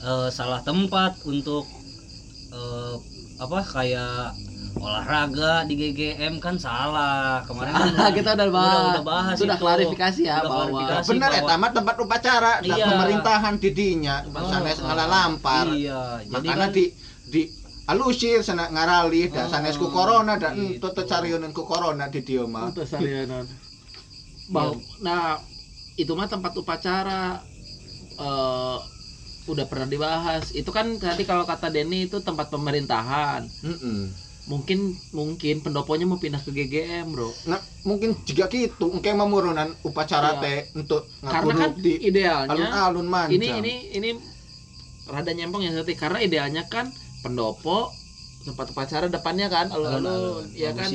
[0.00, 1.66] eh, salah tempat untuk
[2.50, 2.94] eh,
[3.36, 4.34] apa kayak
[4.78, 7.42] olahraga di GGM kan salah.
[7.42, 8.86] Kemarin kan Ah, kita udah bahas.
[8.92, 9.64] udah bahas Sudah itu.
[9.64, 12.86] klarifikasi ya Udah bahwa klarifikasi bener bahwa- eta mah tempat upacara Iya.
[12.86, 16.84] pemerintahan di dinya sanes ngalampar Iya, jadi makanya kan di
[17.28, 17.42] di
[17.88, 20.76] alusir sana ngaralih da Oh, sanes ku corona da gitu.
[20.76, 23.44] ento teu carioneun ku corona di dieu mah Untuk salianan.
[24.48, 24.72] Bah,
[25.04, 25.36] nah
[25.96, 27.40] itu mah tempat upacara
[28.18, 28.78] eh
[29.48, 30.52] udah pernah dibahas.
[30.52, 33.48] Itu kan tadi kalau kata Denny itu tempat pemerintahan.
[33.64, 34.00] Heeh.
[34.48, 37.32] Mungkin mungkin pendoponya mau pindah ke GGM, Bro.
[37.48, 39.84] Nah, mungkin juga gitu, engke mamurunan Iya.
[39.84, 44.08] upacara teh untuk Karena kan di idealnya alun-alun ini ini ini
[45.08, 46.88] rada nyempong ya Sati karena idealnya kan
[47.20, 47.90] pendopo
[48.38, 50.88] tempat upacara depannya kan alun-alun ya kan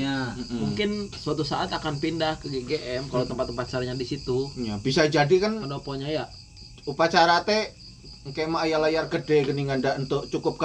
[0.50, 5.36] mungkin suatu saat akan pindah ke GGM kalau tempat upacaranya di situ Ya, bisa jadi
[5.38, 6.26] kan pendoponya ya
[6.84, 7.70] upacara teh
[8.24, 10.56] engke mah aya layar gede geuningan da untuk cukup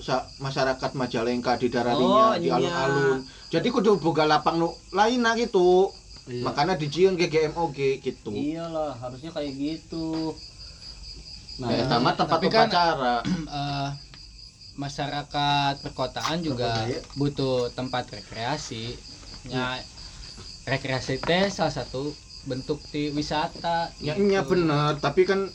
[0.00, 2.56] sa masyarakat Majalengka di dararinya Oh, di iya.
[2.56, 3.18] alun-alun.
[3.52, 5.92] Jadi kudu boga lapang nu lainna gitu.
[6.24, 6.40] Iya.
[6.40, 8.32] Makanya dijieun GGM oge gitu.
[8.32, 10.32] Iyalah, harusnya kayak gitu.
[11.60, 11.68] Nah,
[12.00, 13.16] mah tempat kan- upacara.
[14.72, 17.00] Masyarakat perkotaan juga Berbudaya.
[17.14, 18.96] butuh tempat rekreasi.
[19.44, 19.76] Ya
[20.64, 24.26] rekreasi teh salah satu bentuk di wisata Ya gitu.
[24.26, 25.50] nya bener, tapi kan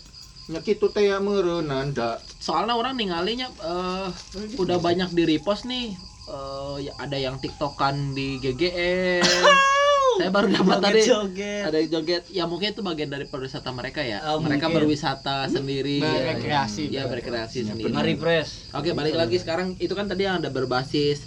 [0.47, 4.07] nya kitu teh ya meureunnan da soalnya orang ninggalinya eh
[4.55, 5.91] udah banyak di repost nih.
[6.27, 9.23] Eh ya ada yang tiktokan di GGM
[10.17, 11.61] saya baru dapat tadi Joget-joget.
[11.63, 14.83] ada yang joget ya mungkin itu bagian dari pariwisata mereka ya Oh, mereka mungkin.
[14.83, 16.89] berwisata sendiri Berrekreasi.
[16.89, 18.73] ya berrekreasi Ya, sendiri Nge-refresh.
[18.73, 21.23] Oke, balik lagi sekarang itu kan tadi yang ada berbasis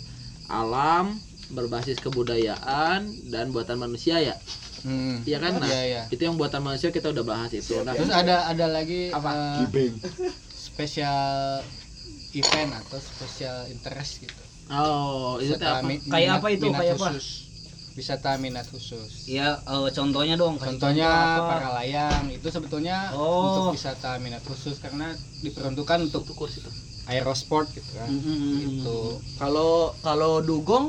[0.46, 1.14] alam,
[1.48, 4.35] berbasis kebudayaan dan buatan manusia ya.
[4.81, 5.20] Hmm.
[5.22, 5.57] Iya kan?
[5.57, 6.03] Nah, Iya, iya.
[6.09, 7.76] itu yang buatan manusia kita udah bahas itu.
[7.81, 9.31] Nah, terus ada ada lagi Apa?
[9.31, 9.94] eh, gibeng.
[10.50, 11.61] special
[12.33, 15.83] event atau special interest gitu oh, itu apa?
[16.05, 16.66] Kayak apa itu?
[16.68, 17.09] Kayak apa?
[17.12, 17.49] khusus.
[18.00, 20.54] Wisata minat khusus Ya, eh, contohnya dong.
[20.56, 23.44] contohnya contoh para layang itu sebetulnya Oh.
[23.46, 25.06] untuk wisata minat khusus karena
[25.44, 26.74] diperuntukkan untuk kursi tuh.
[27.10, 28.96] aerosport gitu kan Mm, mm, mm, itu
[29.40, 29.72] Kalau
[30.06, 30.86] kalau dugong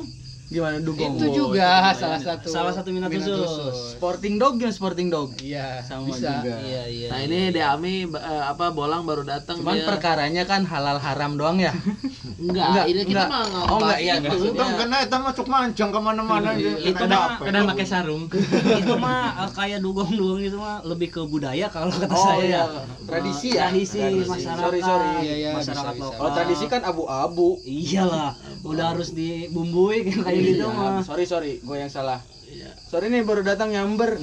[0.52, 1.16] Gimana dugong?
[1.16, 3.96] Itu juga salah satu Salah satu minat khusus.
[3.96, 5.32] Sporting dog gimana sporting dog?
[5.40, 6.44] Iya, Sama bisa.
[6.44, 6.60] juga.
[6.60, 7.08] Iya iya.
[7.08, 9.88] Nah ini Deami ba- eh, apa bolang baru datang Cuman dia.
[9.88, 11.72] perkaranya kan halal haram doang ya.
[12.42, 13.28] enggak, Enggak, ini kita enggak.
[13.30, 14.28] mah nggak Oh, enggak, iya, itu.
[14.28, 14.52] enggak.
[14.52, 16.70] Itu kena itu masuk manjang ke mana-mana Iya, gitu.
[16.84, 17.40] itu Kena mah-?
[17.40, 18.24] Kadang pakai sarung.
[18.82, 22.44] itu mah eh, kayak dugong-dugong itu mah lebih ke budaya kalau kata Oh, saya.
[22.44, 22.64] iya.
[22.68, 23.66] Eh, Tradisi ya?
[23.66, 24.60] Tradisi, masyarakat.
[24.60, 25.10] Sorry, sorry.
[25.22, 26.18] Iya, iya, masyarakat lokal.
[26.18, 27.64] Kalau tradisi kan abu-abu.
[27.64, 31.02] Iyalah, udah harus dibumbui kayak gitu Iya, mah.
[31.02, 32.20] Sorry sorry, gue yang salah.
[32.44, 32.72] Iya.
[32.84, 34.20] Sorry nih baru datang nyamber.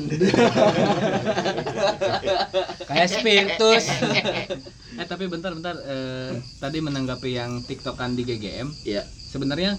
[2.85, 3.85] Kayak spiritus.
[4.95, 9.03] Eh tapi bentar-bentar eh, tadi menanggapi yang TikTokan di GGM, Iya.
[9.07, 9.79] sebenarnya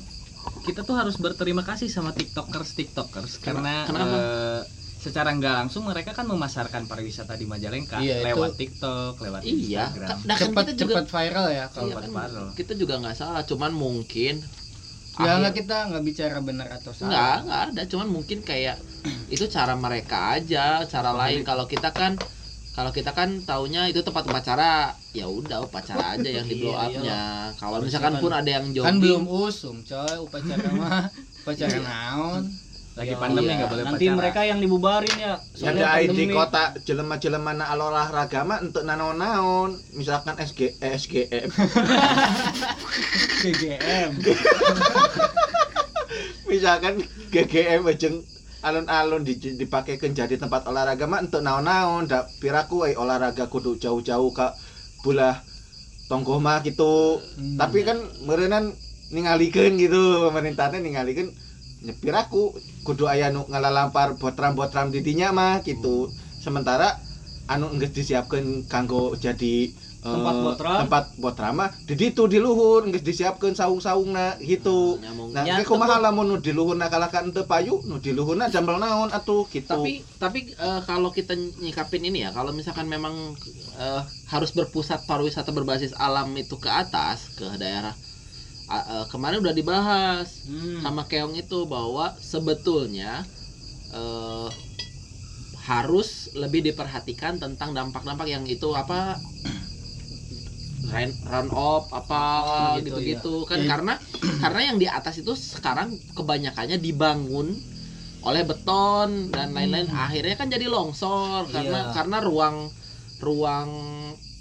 [0.64, 4.62] kita tuh harus berterima kasih sama TikTokers TikTokers karena eh,
[4.98, 9.88] secara nggak langsung mereka kan memasarkan pariwisata di Majalengka Iya, itu- lewat TikTok, lewat Iya.
[9.88, 10.18] Instagram.
[10.22, 12.48] Nah, kan Cepat kita juga cepat viral ya kalau Iya, kan, viral.
[12.54, 14.44] kita juga nggak salah, cuman mungkin
[15.20, 17.12] Enggak, akhir- enggak kita nggak bicara benar atau salah.
[17.12, 18.78] Enggak, enggak ada, cuman mungkin kayak
[19.28, 21.44] itu cara mereka aja, cara lain.
[21.44, 22.16] Kalau kita kan
[22.72, 26.88] kalau kita kan taunya itu tempat upacara, ya udah upacara aja yang di blow Iya,
[26.88, 27.20] up-nya.
[27.60, 31.04] Kalau Harusnya misalkan kan- pun ada yang jogging, Kan belum usum, coy, upacara mah
[31.44, 32.44] upacara naon.
[32.94, 33.58] Lagi Ya, pandemi iya.
[33.58, 34.18] nggak boleh Nanti pacaran.
[34.18, 35.34] mereka yang dibubarin ya.
[35.38, 36.34] Yang soalnya ada di pandemi.
[36.34, 41.48] kota jelema-jelema na olahraga mah untuk naon-naon, misalkan SG eh, SGM.
[43.40, 44.12] GGM.
[46.50, 46.94] misalkan
[47.30, 48.18] GGM jeung
[48.60, 54.32] alun-alun di, dipakaikan jadi tempat olahraga mah untuk naon-naon dak piraku we olahraga kudu jauh-jauh
[54.34, 54.48] ke
[55.00, 55.40] bulah
[56.10, 57.56] tonggo mah gitu Hmm.
[57.56, 58.74] tapi kan merenan
[59.10, 61.32] ningalikeun gitu pemerintahnya ningalikeun
[61.80, 62.52] nyepir aku
[62.86, 66.88] kudu aya nu ngalalampar botram-botram di dinya mah gitu sementara
[67.50, 69.54] anu geus disiapkeun kanggo jadi
[70.00, 70.78] eh, Tempat botram?
[70.86, 75.30] tempat botram mah di ditu di luhur geus disiapkeun saung-saungna gitu nyamung.
[75.36, 79.10] Nah, Ya, kumaha lamun nu di luhurna kalakan teu payu, nu di luhurna jambal naon
[79.12, 79.70] atuh gitu.
[79.70, 79.92] tapi
[80.24, 83.14] tapi eh, kalau kita nyikapin ini ya, kalau misalkan memang
[83.78, 87.94] eh, harus berpusat pariwisata berbasis alam itu ke atas ke daerah
[88.70, 90.82] eh, kemarin udah dibahas Hmm.
[90.82, 93.26] sama Keong itu bahwa sebetulnya
[93.90, 94.50] eh,
[95.66, 99.18] harus lebih diperhatikan tentang dampak-dampak yang itu apa
[100.90, 102.22] run, run off apa
[102.82, 103.68] gitu, gitu-gitu kan Ya.
[103.70, 103.94] karena
[104.42, 107.54] karena yang di atas itu sekarang kebanyakannya dibangun
[108.20, 111.94] oleh beton dan lain-lain akhirnya kan jadi longsor karena Iya.
[111.94, 112.58] karena ruang
[113.22, 113.70] ruang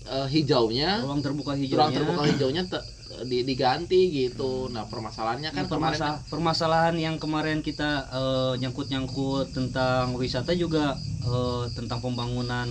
[0.09, 1.93] eh, hijaunya ruang terbuka ruang hijaunya.
[1.93, 2.87] terbuka hijaunya te-
[3.27, 4.69] di- diganti gitu.
[4.71, 11.01] Nah, permasalahannya kan Nah, kemarin permasa- permasalahan yang kemarin kita eh, nyangkut-nyangkut tentang wisata juga
[11.25, 12.69] eh, tentang pembangunan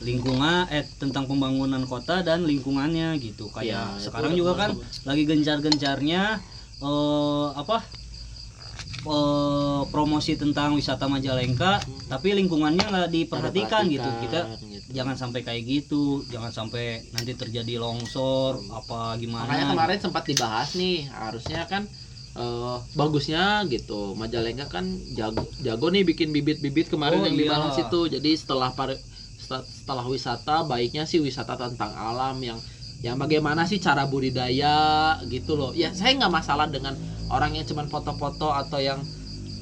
[0.00, 5.22] lingkungan eh tentang pembangunan kota dan lingkungannya gitu kayak Ya, sekarang juga kan mulai lagi
[5.28, 6.22] gencar-gencarnya
[6.80, 7.76] eh apa
[9.00, 14.40] eh, promosi tentang wisata Majalengka tapi lingkungannya nggak diperhatikan gitu kita.
[14.90, 20.74] Jangan sampai kayak gitu jangan sampai nanti terjadi longsor apa gimana Makanya kemarin sempat dibahas
[20.74, 21.86] nih, harusnya kan
[22.34, 24.14] eh, bagusnya gitu.
[24.14, 27.42] Majalengka kan jago jago nih bikin bibit-bibit kemarin Oh, yang iya.
[27.46, 28.00] dibahas itu.
[28.06, 28.70] Jadi setelah
[29.38, 32.58] setelah, setelah wisata baiknya sih wisata tentang alam yang
[33.00, 35.72] yang bagaimana sih cara budidaya gitu loh.
[35.72, 36.94] Ya saya nggak masalah dengan
[37.30, 39.00] orang yang cuman foto-foto atau yang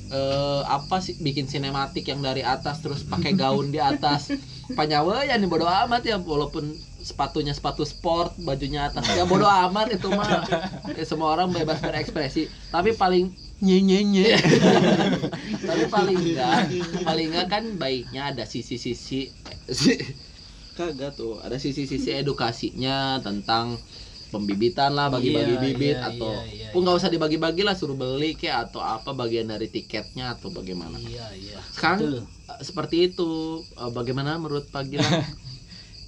[0.09, 4.33] eh, apa sih bikin sinematik yang dari atas terus pakai gaun di atas.
[4.73, 9.05] Panyawa ya nih bodo amat ya walaupun sepatunya sepatu sport bajunya atas.
[9.17, 10.45] Ya bodo amat itu mah.
[10.93, 12.49] Ya, semua orang bebas berekspresi.
[12.69, 13.33] Tapi paling
[13.65, 14.29] nye nye nye.
[15.69, 16.69] Tapi paling enggak
[17.03, 19.33] paling enggak kan baiknya ada sisi-sisi
[19.69, 20.03] si-
[20.79, 21.43] kagak tuh.
[21.43, 23.75] ada sisi-sisi edukasinya tentang
[24.29, 27.97] pembibitan lah bagi-bagi Iya, bibit iya, atau iya, iya, pun nggak usah dibagi-bagi lah suruh
[27.97, 31.01] beli kayak atau apa bagian dari tiketnya atau bagaimana.
[31.01, 31.59] Iya iya.
[31.73, 32.17] Sekarang Betul.
[32.25, 33.31] eh, seperti itu.
[33.77, 35.25] Eh, bagaimana menurut Pak Gilang?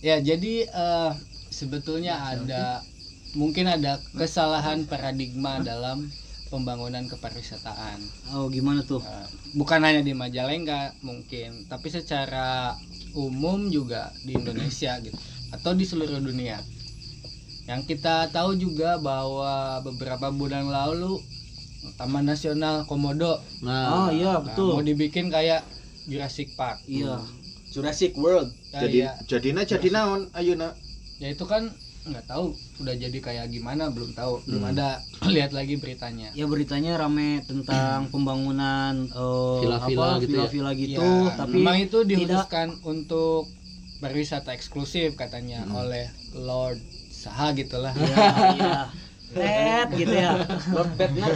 [0.00, 1.12] Ya, jadi eh,
[1.52, 2.80] sebetulnya ada
[3.36, 6.08] mungkin ada kesalahan paradigma dalam
[6.50, 8.00] pembangunan kepariwisataan.
[8.34, 8.98] oh gimana tuh?
[9.04, 12.74] Eh, bukan hanya di Majalengka mungkin, tapi secara
[13.14, 15.14] umum juga di Indonesia gitu
[15.50, 16.58] atau di seluruh dunia.
[17.70, 21.22] Yang kita tahu juga bahwa beberapa bulan lalu
[21.94, 25.62] Taman Nasional Komodo nah oh iya nah, betul mau dibikin kayak
[26.04, 26.82] Jurassic Park.
[26.84, 27.22] iya
[27.70, 28.50] Jurassic World.
[28.74, 30.74] Ya, jadi ya, jadina jadi naon ayeuna
[31.22, 34.72] ya itu kan nggak tahu udah jadi kayak gimana belum tahu belum Hmm.
[34.74, 34.88] ada
[35.36, 40.48] lihat lagi beritanya ya beritanya rame tentang pembangunan eh, Villa-villa apa, gitu ya?
[40.50, 43.52] villa-villa gitu Ya, tapi memang itu tidak dikhususkan untuk
[44.00, 45.86] pariwisata eksklusif katanya Hmm.
[45.86, 46.80] oleh Lord
[47.20, 48.16] Saha gitulah ya,
[48.56, 48.72] ya.
[49.30, 50.40] Tet gitu ya.
[50.72, 51.30] Lord Batman.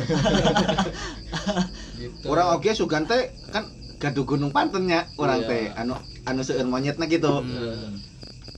[2.01, 3.69] gitu Orang oke sugan teh kan
[4.01, 5.49] gaduh gunung pantennya orang Iya.
[5.53, 5.93] teh anu
[6.25, 7.45] anu seueur monyetna gitu.
[7.45, 8.01] Hmm.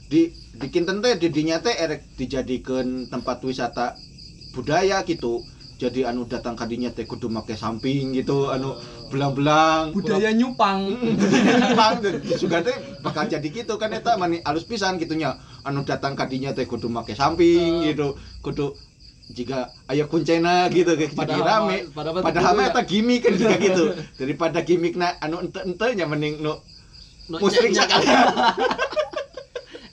[0.07, 3.99] Di di kinten teh di dinya teh erek dijadikan tempat wisata
[4.55, 5.43] budaya gitu.
[5.77, 8.79] Jadi anu datang kadinya teh kudu make samping gitu anu
[9.13, 10.97] belang-belang Budaya nyupang.
[11.77, 12.01] Bang,
[12.41, 12.73] sugan teh
[13.05, 15.37] bakal jadi gitu kan eta mani alus pisan gitunya.
[15.67, 18.15] Anu datang kadinya teh kudu make samping gitu.
[18.41, 18.79] Kudu
[19.27, 21.91] jika aya kuncena gitu kayak Padahal rame.
[21.91, 23.85] padahal Padahal mah gitu eta gimmick kan juga gitu.
[24.23, 26.55] Daripada gimmickna anu ente-ente nya mending nu
[27.27, 27.75] No, musrik.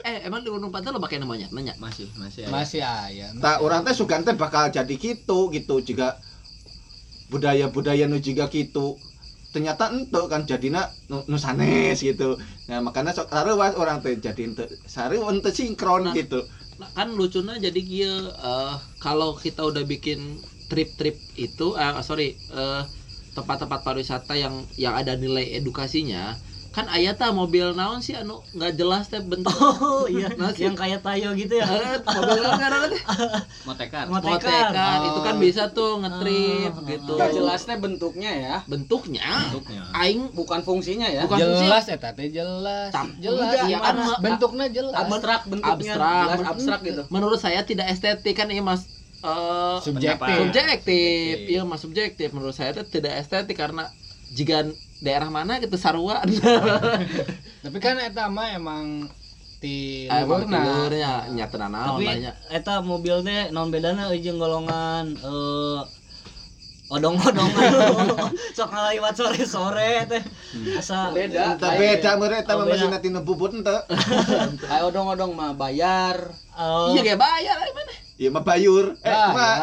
[0.03, 1.47] Eh, emang di Gunung Pantai lo pakai namanya?
[1.55, 1.79] Nanya.
[1.79, 6.19] masih masih masih ayah Tak orang teh sugan teh bakal jadi gitu gitu jika
[7.31, 8.99] budaya-budaya nu juga gitu
[9.53, 12.23] ternyata ente kan jadinya nu, nu sanes gitu
[12.67, 14.63] nah makanya sok sarewas orang teh jadi ente
[14.95, 16.13] sare ente sinkron Nah.
[16.19, 16.35] gitu
[16.81, 18.11] Nah, kan lucunya jadi kia
[18.49, 20.19] eh, kalau kita udah bikin
[20.69, 22.23] trip-trip itu eh sorry
[22.57, 22.81] eh,
[23.37, 26.19] tempat-tempat pariwisata yang yang ada nilai edukasinya
[26.73, 30.65] kan aya tah mobil naon sih anu nggak jelas teh bentuk Oh iya, Nah, sih.
[30.65, 31.69] yang kayak tayo gitu ya.
[32.01, 33.01] Mobil naon ngaranna teh
[33.69, 34.73] motekar Motekar.
[34.73, 35.39] motekan itu kan Oh.
[35.39, 36.81] bisa tuh ngetrip Oh.
[36.83, 38.55] gitu Gak jelasnya bentuknya ya.
[38.65, 41.21] bentuknya bentuknya aing Bukan fungsinya ya.
[41.23, 41.61] Bukan fungsi.
[41.61, 45.93] jelas eta teh jelas Tam- jelas iya kan, kan bentuknya jelas Abstrak bentuknya.
[45.93, 47.01] abstrak Jelas abstrak gitu.
[47.07, 48.89] menurut saya tidak estetik kan ini mas
[49.21, 53.93] eh, subjektif subjektif iya mas subjektif menurut saya itu tidak estetik karena
[54.31, 54.65] jika
[55.03, 56.23] daerah mana gitu sarua.
[57.63, 59.11] Tapi kan eta mah emang
[59.59, 60.59] ti emang luhurna.
[60.59, 62.07] tilurnya nyata naon Tapi
[62.51, 65.81] eta mobil teh naon bedana euy jeung golongan eh
[66.93, 67.71] odong-odongan.
[68.57, 70.21] Sok ngaliwat sore-sore teh.
[70.77, 71.57] Asa Beda.
[71.57, 72.85] Ente beda mere eta Oh, mah beda.
[72.85, 73.73] mesin tina bubut ente.
[74.67, 76.31] Kayak odong-odong mah bayar.
[76.53, 77.57] Oh, iya kayak bayar
[78.15, 79.55] iya mah bayur eh Ah, mah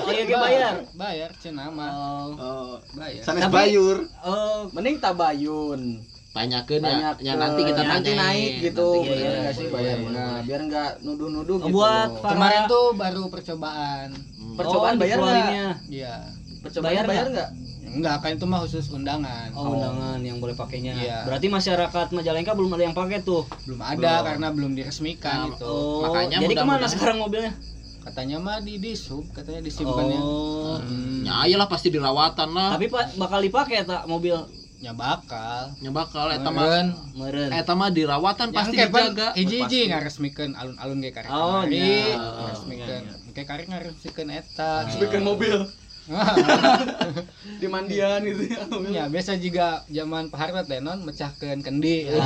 [0.00, 0.74] oh iya ge bayar.
[0.94, 6.00] bayar cina mah Oh, oh bayar sanes bayur oh, Mending tabayun.
[6.30, 8.88] tanyakeun ya, Banyak ya nanti kita nanti naik gitu.
[8.98, 9.96] Nanti Iya, Bener iya, sih bayar?
[10.02, 11.70] Nah, biar nggak nuduh-nuduh gitu.
[11.70, 14.56] buat kemarin tuh baru percobaan Hmm.
[14.56, 15.30] Percobaan oh, bayar nggak?
[15.30, 15.68] dikeluarinnya.
[15.88, 16.14] iya
[16.60, 17.50] Percobaan bayar bayar nggak?
[17.50, 17.50] nggak?
[17.94, 20.94] enggak kan itu mah khusus undangan Oh, undangan yang boleh pakainya.
[20.96, 21.22] Iya.
[21.22, 23.46] Berarti masyarakat Majalengka belum ada yang pakai tuh.
[23.62, 27.54] belum ada karena belum diresmikan Nah, itu Oh, Makanya jadi ke mana sekarang mobilnya?
[28.04, 30.76] Katanya mah di disub katanya disimpannya Oh.
[30.78, 31.24] hmm.
[31.24, 32.76] Ya iyalah pasti dirawatan lah.
[32.76, 34.36] Tapi pak bakal dipakai tak mobil
[34.76, 36.86] ya bakal nya bakal eta mah Meren.
[37.16, 37.48] meren.
[37.50, 39.28] eta mah dirawatan yang pasti dijaga.
[39.32, 42.20] hiji-hiji ngaresmikeun alun-alun ge karek Oh, iya.
[42.20, 45.56] ngaresmikeun kayak karek ngaresmikeun eta Bikin mobil
[47.60, 48.60] di mandian gitu ya.
[48.92, 52.20] ya biasa juga zaman Pak Harta teh non mecahkeun kendi Oh.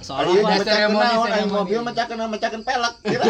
[0.00, 1.52] Soalnya Ada seremoni, seremoni.
[1.52, 3.24] mobil mecahkeun mecahkeun pelek Kira.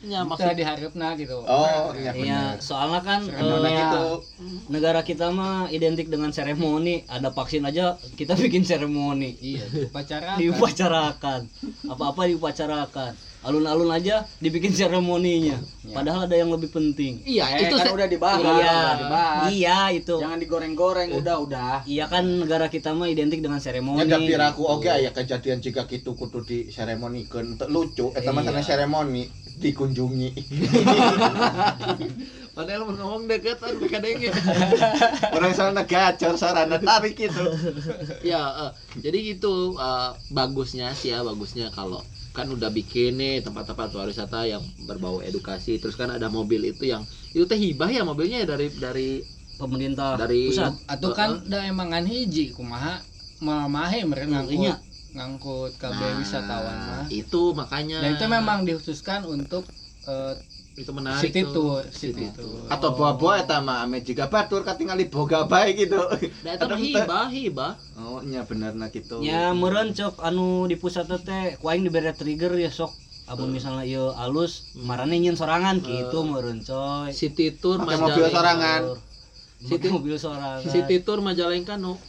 [0.00, 3.36] Ya maksud maksud diharapna gitu oh iya Iya, soalnya kan eh,
[3.68, 4.24] gitu
[4.72, 7.04] negara kita mah identik dengan seremoni.
[7.04, 9.36] Ada vaksin aja kita bikin seremoni.
[9.40, 11.40] iya upacara Diupacarakan.
[11.88, 13.12] Apa-apa diupacarakan.
[13.40, 15.56] Alun-alun aja dibikin seremoninya.
[15.86, 17.24] Padahal ada yang lebih penting.
[17.24, 18.36] iya Eh, itu kan se- udah dibahas.
[18.38, 19.44] Iya, udah dibahas.
[19.48, 20.16] iya itu.
[20.16, 21.74] Jangan digoreng-goreng, udah udah.
[21.82, 23.96] Iya kan negara kita mah identik dengan seremoni.
[23.98, 28.40] Ya tapi aku oke aya kejadian jika gitu kudu di seremonikeun teu lucu eta mah
[28.40, 28.52] Iya.
[28.52, 29.24] sanes seremoni
[29.60, 30.32] dikunjungi
[32.50, 34.16] padahal mau ngomong deket kan kadang
[35.36, 37.44] orang sana gacor sarana tarik gitu
[38.26, 43.90] ya eh, jadi gitu eh, bagusnya sih ya bagusnya kalau kan udah bikin nih tempat-tempat
[43.90, 45.76] pariwisata yang berbau edukasi.
[45.76, 49.08] Terus kan ada mobil itu yang itu teh hibah ya mobilnya ya dari dari
[49.56, 50.72] pemerintah Dari- pusat.
[50.86, 53.02] atau kan da emangan hiji kumaha
[53.38, 54.78] mamahe meren ngangkut.
[55.10, 57.06] ngangkut KB Nah, wisatawan mah.
[57.10, 57.98] itu makanya.
[57.98, 59.66] Dan itu memang dikhususkan untuk
[60.06, 60.34] eh,
[60.80, 61.52] itu menarik city tuh.
[61.52, 66.00] tour city tour atau buah-buah eta mah ame jika batur katingali boga bae gitu.
[66.40, 67.72] Nah, Ada hibah hibah.
[68.00, 72.16] Oh nya bener nah gitu Ya meureun cok anu di pusat teh ku aing dibere
[72.16, 72.90] trigger ya sok.
[73.30, 77.12] Amun misalnya ieu alus marane nyeun sorangan gitu meureun coy.
[77.14, 78.82] city tour Pakai mobil sorangan.
[79.60, 80.64] City mobil sorangan.
[80.66, 82.00] city tour Majalengka no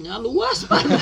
[0.00, 0.82] nya luas Pak.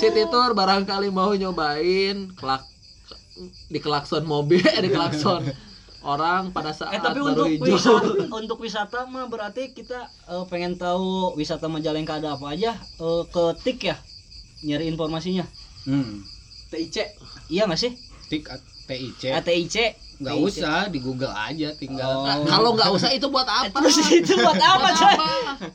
[0.00, 2.71] city tour barangkali mau nyobain kelak
[3.68, 5.40] di klakson mobil eh, di klakson
[6.02, 10.44] orang pada saat Eh tapi baru untuk hijau wisata, untuk wisata mah berarti kita eh,
[10.50, 13.96] pengen tahu wisata Majalengka ada apa aja eh, ke tik ya
[14.62, 15.42] nyari informasinya.
[15.86, 16.22] hmm.
[16.72, 16.96] TIC.
[17.52, 17.92] Iya nggak sih?
[18.32, 18.48] tik
[18.88, 19.76] TIC ATIC
[20.22, 24.32] nggak usah di Google aja tinggal Nah, kalau nggak usah itu buat apa Terus itu
[24.38, 25.14] buat apa Buat coy?
[25.18, 25.30] apa?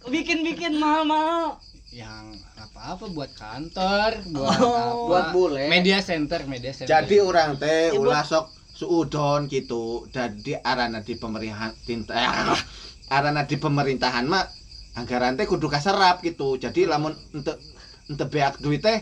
[0.07, 1.59] Bikin-bikin mahal-mahal.
[1.97, 4.93] Yang apa-apa buat kantor, buat Oh, apa?
[5.09, 5.65] buat bule.
[5.65, 6.93] Media center, media center.
[6.93, 10.05] Jadi orang teh Ya, ulah sok suudon gitu.
[10.13, 12.29] Jadi arana di pemerintahan tinta eh,
[13.17, 14.45] arana di pemerintahan mah
[14.93, 16.61] anggaran teh kudu kaserap gitu.
[16.61, 17.57] Jadi lamun ente
[18.05, 19.01] ente beak duit teh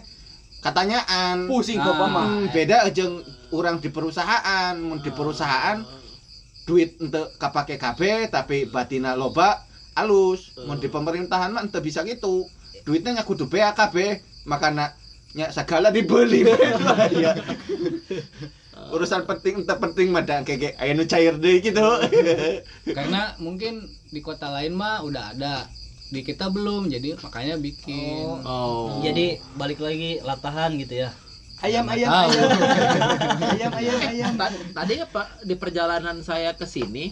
[0.64, 1.92] katanyaan Pusing Ah.
[1.92, 2.26] kok mah.
[2.26, 3.20] Hmm, beda jeung
[3.52, 5.84] orang di perusahaan mun di perusahaan
[6.64, 12.48] duit ente kapake kabeh tapi batina loba alus mun di pemerintahan mah ente bisa gitu
[12.86, 14.94] duitnya nya kudu bea kabeh makana
[15.34, 17.34] nya segala dibeli lah ya
[18.94, 21.84] urusan penting ente penting mah da kayak aya nu cair deui gitu
[22.94, 25.66] Karena mungkin di kota lain mah udah ada.
[26.14, 28.46] Di kita belum, jadi makanya bikin.
[28.46, 31.10] oh Jadi balik lagi latahan gitu ya.
[31.66, 32.50] Ayam ayam ayam.
[33.58, 34.32] ayam ayam ayam.
[34.38, 37.10] Ta- tadi apa di perjalanan saya ke sini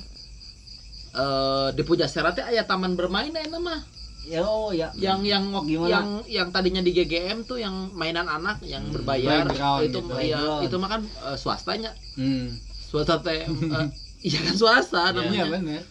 [1.13, 3.81] eh di Pujasera teh aya taman bermain enak mah.
[4.23, 4.87] Ya oh ya.
[4.95, 5.89] Yang yang Gimana?
[5.91, 9.99] yang yang tadinya di GGM tuh yang mainan anak yang berbayar Playground itu gitu.
[10.07, 10.61] Playground.
[10.63, 11.91] itu mah kan eh, swastanya.
[12.15, 12.55] Hmm.
[12.87, 13.43] Swasta teh
[13.77, 13.87] eh,
[14.23, 15.43] iya kan swasta Iya namanya.
[15.51, 15.81] benar.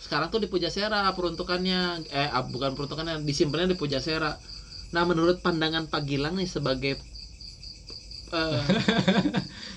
[0.00, 4.34] Sekarang tuh di Pujasera peruntukannya eh ah, bukan peruntukannya disimpannya di Pujasera.
[4.92, 7.00] Nah, menurut pandangan Pak Gilang nih sebagai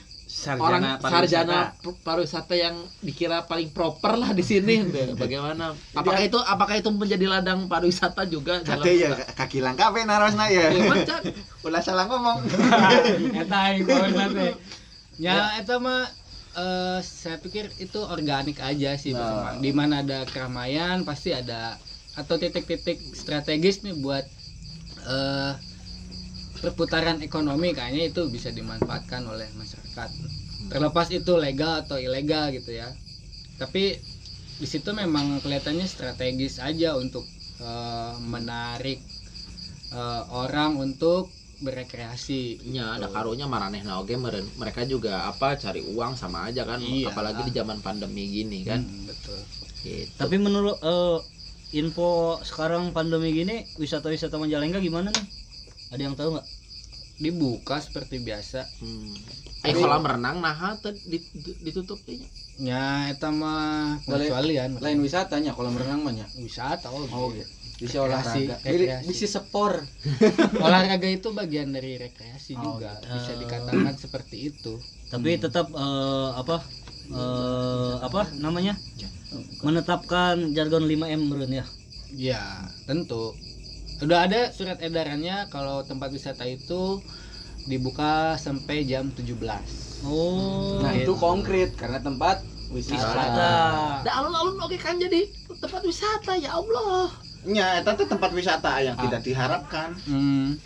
[0.45, 1.25] eh, orang sarjana pariwisata.
[1.25, 1.59] sarjana
[2.05, 4.85] pariwisata yang dikira paling proper lah di sini
[5.21, 10.45] bagaimana apakah itu apakah itu menjadi ladang pariwisata juga kate ya kaki langka we narosna
[10.47, 11.21] ya Ya, Cak.
[11.65, 12.45] ulah salah ngomong
[13.41, 14.53] eta corona teh.
[15.15, 16.05] Ya, eta mah
[16.55, 19.63] eh, saya pikir itu organik aja sih berkembang.
[19.63, 21.79] Di mana ada keramaian pasti ada
[22.15, 24.25] atau titik-titik strategis nih buat
[25.05, 25.53] eh
[26.55, 29.84] perputaran ekonomi kayaknya itu bisa dimanfaatkan oleh masyarakat.
[30.71, 32.89] Terlepas itu legal atau ilegal gitu ya.
[33.61, 33.95] Tapi
[34.59, 37.23] di situ memang kelihatannya strategis aja untuk
[37.61, 38.99] eh, menarik
[39.93, 41.31] eh, orang untuk
[41.63, 42.59] berekreasi.
[42.67, 47.15] nya ada karunya maranehna oge meren mereka juga apa cari uang sama aja kan Iya.
[47.15, 49.39] apalagi di zaman pandemi gini kan Hmm, betul.
[49.87, 50.19] gitu.
[50.19, 51.17] Tapi menurut eh,
[51.79, 55.25] info sekarang pandemi gini wisata-wisata Majalengka gimana nih?
[55.95, 56.47] Ada yang tahu nggak?
[57.15, 58.67] Dibuka seperti biasa.
[58.83, 59.54] hmm.
[59.70, 60.55] Eh kolam renang nah
[61.66, 62.30] ditutup teh nya.
[62.55, 64.70] Ya, eta mah Lain- pengecualian.
[64.80, 66.26] Lain wisatanya kolam renang mah nya.
[66.39, 67.45] wisata oh, Oh, gitu.
[67.76, 68.55] Bisa Rekreasi, olahraga.
[68.63, 69.03] rekreasi.
[69.03, 69.74] Jadi bisa sepor.
[70.66, 72.95] Olahraga itu bagian dari rekreasi Oh, juga.
[72.95, 73.07] gitu.
[73.20, 74.74] Bisa dikatakan seperti itu.
[75.11, 76.63] Tapi tetap eh, apa?
[77.11, 78.80] eh, apa namanya?
[79.66, 81.66] Menetapkan jargon 5M meren ya.
[82.16, 83.36] Ya, tentu.
[83.99, 86.99] Udah ada surat edarannya kalau tempat wisata itu
[87.66, 90.05] dibuka sampai jam 17.
[90.05, 90.80] Oh.
[90.86, 93.01] Nah, itu konkret karena tempat wisata.
[93.01, 93.51] wisata.
[94.05, 95.26] Da alun-alun oke kan jadi
[95.57, 97.09] tempat wisata ya Allah.
[97.45, 100.57] nya eta teh tempat wisata yang tidak diharapkan Hmm.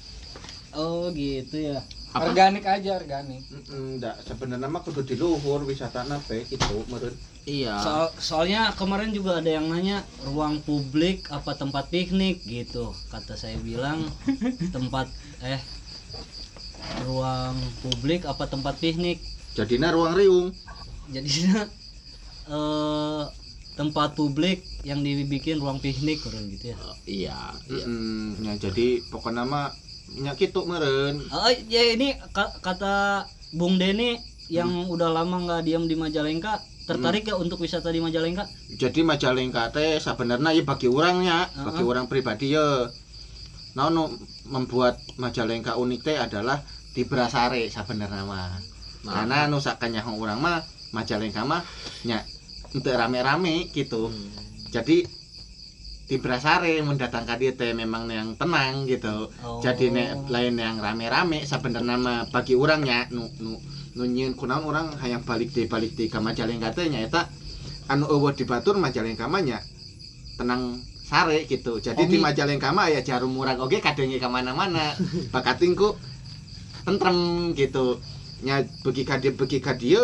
[0.71, 1.83] Oh gitu ya.
[2.15, 2.31] Apa?
[2.31, 3.43] Organik aja, organik.
[3.67, 7.11] enggak sebenarnya mah kudu di luhur wisata teh gitu meureun
[7.49, 7.81] Iya.
[7.81, 12.93] Soal, soalnya kemarin juga ada yang nanya ruang publik apa tempat piknik gitu.
[13.09, 14.05] Kata saya bilang
[14.75, 15.09] tempat
[15.41, 15.59] eh
[17.05, 19.19] ruang publik apa tempat piknik.
[19.57, 20.47] jadinya ruang riung
[21.09, 21.29] Jadi
[22.49, 23.23] eh
[23.79, 26.77] tempat publik yang dibikin ruang piknik kurang gitu ya.
[27.07, 27.37] iya,
[27.71, 27.85] iya.
[27.87, 29.71] Mm, ya, jadi pokoknya mah
[30.19, 33.23] nya kitu meureun Oh ya ini ka- kata
[33.53, 34.17] Bung Deni
[34.49, 36.57] yang udah lama nggak diam di Majalengka
[36.89, 38.49] tertarik ya untuk wisata di Majalengka?
[38.81, 42.89] jadi Majalengka teh sebenarnya ya bagi orangnya bagi orang pribadi ya
[43.77, 44.09] nah nu
[44.49, 46.57] membuat Majalengka unik teh adalah
[46.91, 48.49] di Brasare sebenarnya mah
[48.99, 49.15] Nah.
[49.15, 50.59] karena nu sakanya orang mah
[50.91, 51.63] Majalengka mah
[52.03, 52.19] nya
[52.73, 54.27] untuk rame-rame gitu Hmm.
[54.69, 55.07] jadi
[56.03, 59.61] di Brasare mendatangkan dia teh memang yang tenang gitu Oh.
[59.61, 63.55] jadi ne, lain yang rame-rame sebenarnya mah bagi orangnya nu nu
[63.95, 67.29] nu nyieun kunaon orang hayang balik di balik di ka Majalengka teh nyaeta
[67.87, 69.63] anu eueuh di batur Majalengka mah nya
[70.35, 70.75] tenang
[71.07, 72.25] sare gitu jadi di Omi.
[72.25, 74.91] Majalengka mah ya jarum murang oge kadenge ka mana-mana
[75.33, 75.95] bakatingku
[76.89, 78.01] tentrem gitu.
[78.41, 80.01] Nya begi ka dieu begi ka dieu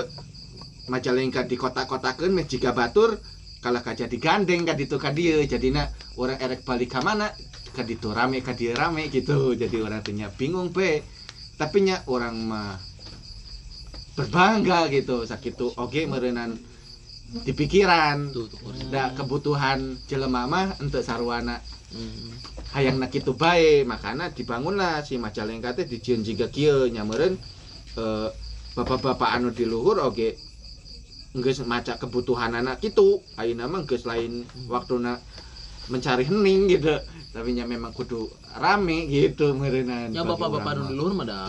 [0.86, 3.18] Majalengka di kota-kotakeun meh jiga batur
[3.66, 5.42] kalah ka jadi gandeng ka ditu ka dieu.
[5.50, 5.90] Jadina
[6.22, 7.34] orang erek balik ka mana?
[7.74, 9.58] Ka ditu rame ka dieu rame gitu.
[9.58, 11.02] Jadi orang tanya bingung pe.
[11.58, 12.78] Tapi nya orang mah
[14.14, 15.26] berbangga gitu.
[15.26, 16.54] Sakitu oke merenang
[17.42, 18.30] di pikiran.
[18.30, 18.62] Tuh, tuh
[18.94, 21.58] da kebutuhan jelema mah untuk sarwana.
[21.90, 22.55] Hmm.
[22.76, 27.40] Hayang nak kitu bae makana dibangunlah si Majalengka teh dijieun jiga kieu nya meureun
[27.96, 28.30] eh,
[28.76, 30.36] bapak-bapak anu di luhur oge
[31.40, 35.16] geus maca kebutuhan anak kitu ayeuna mah geus lain waktuna
[35.88, 36.98] mencari hening gitu.
[37.36, 41.40] Tapi nya memang kudu rame gitu merenan Ya bapak-bapak nu di luhur mah da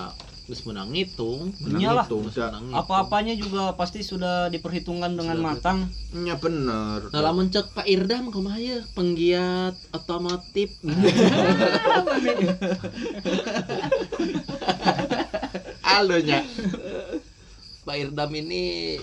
[0.46, 1.50] geus menang ngitung.
[1.58, 2.06] Iyalah.
[2.06, 2.78] Menang ngitung.
[2.78, 5.90] Apa-apanya juga pasti sudah diperhitungkan dengan matang.
[6.16, 10.70] nya bener Nah, lamun cek Pak Irdam kumaha ya penggiat otomotif.
[15.96, 16.44] alunya
[17.86, 18.98] Pak Irdam ini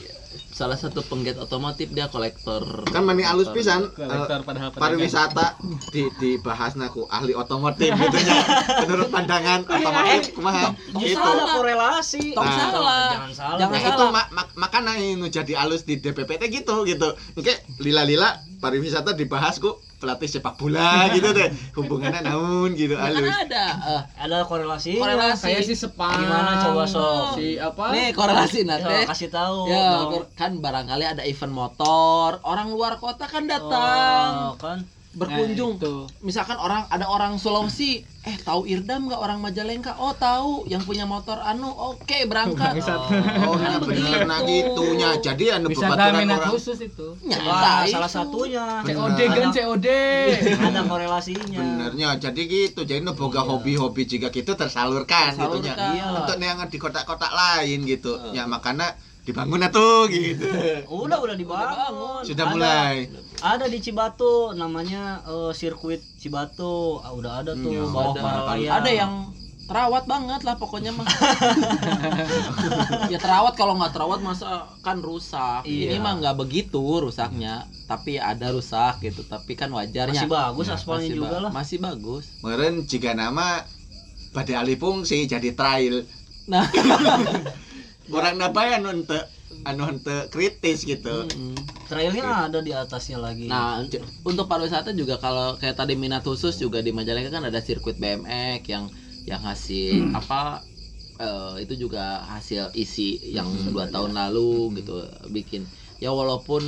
[0.54, 2.86] salah satu penggiat otomotif dia kolektor.
[2.94, 5.58] kan mani alus pisan kolektor eh, padahal pariwisata
[5.90, 8.38] di dibahas naku ahli otomotif gitu nya
[8.86, 12.38] menurut pandangan otomotif kumaha itu ada korelasi.
[12.38, 13.06] Nah, salah.
[13.10, 13.58] Jangan salah.
[13.58, 13.98] Jangan nah salah.
[13.98, 19.60] itu mak mak makanya ini jadi alus di DPPT gitu gitu oke lila-lila pariwisata dibahas
[19.60, 19.68] ku
[20.00, 23.66] pelatih sepak bola gitu deh hubungannya naun gitu kan alus ada.
[23.94, 24.96] eh, Ada korelasi.
[24.96, 25.44] korelasi.
[25.44, 27.36] kayak si Sepang Gimana coba, sok?
[27.36, 28.88] si apa Nih korelasi nanti.
[28.88, 29.68] Ya, kasih tahu.
[29.68, 29.88] Ya,
[30.34, 34.80] kan barangkali ada event motor, orang luar kota kan datang Oh, kan.
[35.14, 35.72] Berkunjung.
[35.74, 35.94] Nah, itu.
[36.20, 39.94] Misalkan orang ada orang Sulawesi, eh tahu Irdam nggak orang Majalengka?
[39.96, 42.82] Oh tahu, yang punya motor anu, oke berangkat.
[43.40, 47.94] oh nah bener nah gitunya jadi anu babaturan minat orang khusus itu Nyata Wah, itu.
[47.94, 48.66] salah satunya.
[48.82, 49.38] COD Benar.
[49.38, 49.88] kan COD
[50.60, 51.60] Ada korelasinya.
[51.60, 55.94] benernya jadi gitu jadi nu boga hobi-hobi jika gitu tersalurkan, gitunya Tersalurkan.
[55.94, 56.20] Iyalah.
[56.20, 60.44] untuk neangan di kota-kota lain gitu ya makanya dibangun atuh gitu
[60.86, 62.22] Udah udah dibangun.
[62.22, 67.04] sudah Ada- mulai Ada di Cibatu namanya eh, sirkuit Cibatu.
[67.04, 69.14] Ah, udah ada tuh Ya, bawah ada, ada yang
[69.64, 71.08] terawat banget lah pokoknya mah.
[73.12, 75.64] ya terawat kalau nggak terawat masa kan rusak.
[75.64, 75.92] Iya.
[75.92, 79.24] Ini mah nggak begitu rusaknya, tapi ada rusak gitu.
[79.24, 80.16] Tapi kan wajarnya.
[80.18, 81.52] masih bagus Ya, aspalnya Masih juga ba- lah.
[81.52, 82.24] Masih bagus.
[82.40, 83.64] meren jika nama
[84.32, 86.08] pada alih fungsi jadi trail
[86.44, 86.68] Nah,
[88.10, 89.16] orang napa anu henteu
[89.64, 91.74] anu henteu kritis gitu mm.
[91.84, 93.52] Trailnya ada di atasnya lagi.
[93.52, 93.84] Nah,
[94.24, 98.64] untuk pariwisata juga kalau kayak tadi minat khusus juga di Majalengka kan ada sirkuit BMX
[98.72, 98.88] yang
[99.28, 100.64] yang hasil apa
[101.20, 105.68] eh, itu juga hasil isi yang dua tahun lalu gitu bikin.
[106.00, 106.64] Ya walaupun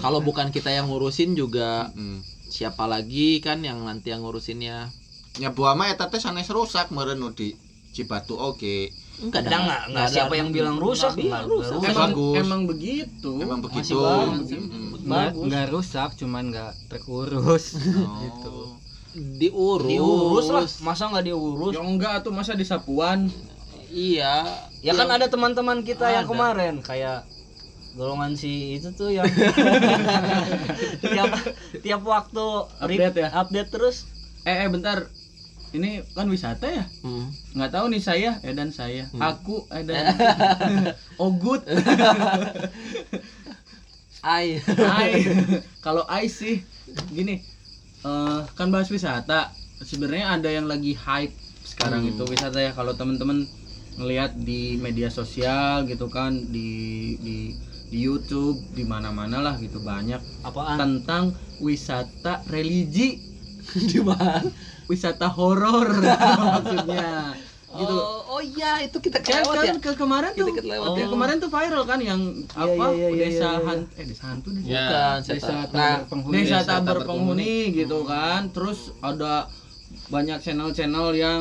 [0.00, 2.24] kalau bukan kita yang ngurusin juga Hmm.
[2.50, 4.90] siapa lagi kan yang nanti yang ngurusinnya.
[5.38, 7.54] nya buah mah eta teh sanes rusak meren nu di
[7.94, 8.90] Cibatu oke
[9.20, 11.12] Enggak Ada nggak nggak siapa yang bilang rusak?
[11.12, 11.72] Nggak rusak.
[11.76, 11.90] rusak.
[11.90, 12.34] emang bagus.
[12.36, 14.48] emang begitu memang Masih begitu bagus.
[14.50, 14.88] Mm.
[15.00, 15.44] nggak Bagus.
[15.44, 17.64] nggak rusak cuman nggak terurus
[18.00, 18.18] Oh.
[18.18, 18.56] gitu
[19.10, 19.90] Diurus.
[19.90, 20.64] Diurus lah.
[20.80, 21.74] Masa nggak diurus?
[21.74, 23.26] ya enggak tuh masa di sapuan
[23.86, 24.46] Iya.
[24.80, 27.26] Ya kan ada teman-teman kita yang kemarin kayak
[27.90, 29.26] golongan si itu tuh yang
[31.02, 31.30] tiap
[31.80, 32.46] tiap waktu
[32.78, 33.28] Update ya?
[33.34, 34.06] update terus
[34.42, 35.10] eh, eh bentar
[35.70, 37.30] ini kan wisata ya Hmm.
[37.50, 39.22] nggak tahu nih saya Edan saya Hmm.
[39.22, 40.14] aku Edan
[41.24, 41.62] Ogut
[44.20, 44.60] Ai.
[44.76, 45.12] Ai
[45.80, 46.60] kalau Ai sih
[47.08, 47.40] gini
[48.04, 49.48] eh, kan bahas wisata
[49.80, 51.32] sebenarnya ada yang lagi hype
[51.64, 52.10] sekarang Hmm.
[52.12, 53.48] itu wisata ya kalau temen-temen
[53.96, 56.70] ngelihat di media sosial gitu kan di
[57.20, 57.36] di
[57.90, 60.78] di YouTube di mana-mana lah gitu banyak apaan?
[60.78, 61.24] tentang
[61.58, 63.18] wisata religi
[63.76, 64.40] Di mana?
[64.90, 65.86] Wisata horor
[66.50, 67.38] maksudnya
[67.70, 69.74] gitu Oh, oh iya itu kita kan, kelewat kan ya.
[69.78, 70.96] ke kemarin tuh Kita kelewat Oh.
[70.96, 71.00] ya.
[71.00, 72.20] ya kemarin tuh viral kan yang
[72.50, 73.58] apa iya, iya, desa iya, iya.
[73.62, 78.50] hantu eh desa hantu desa Ya, Bukan, desa Nah, penghuni desa taber penghuni gitu kan
[78.50, 79.46] terus ada
[80.08, 81.40] banyak channel-channel yang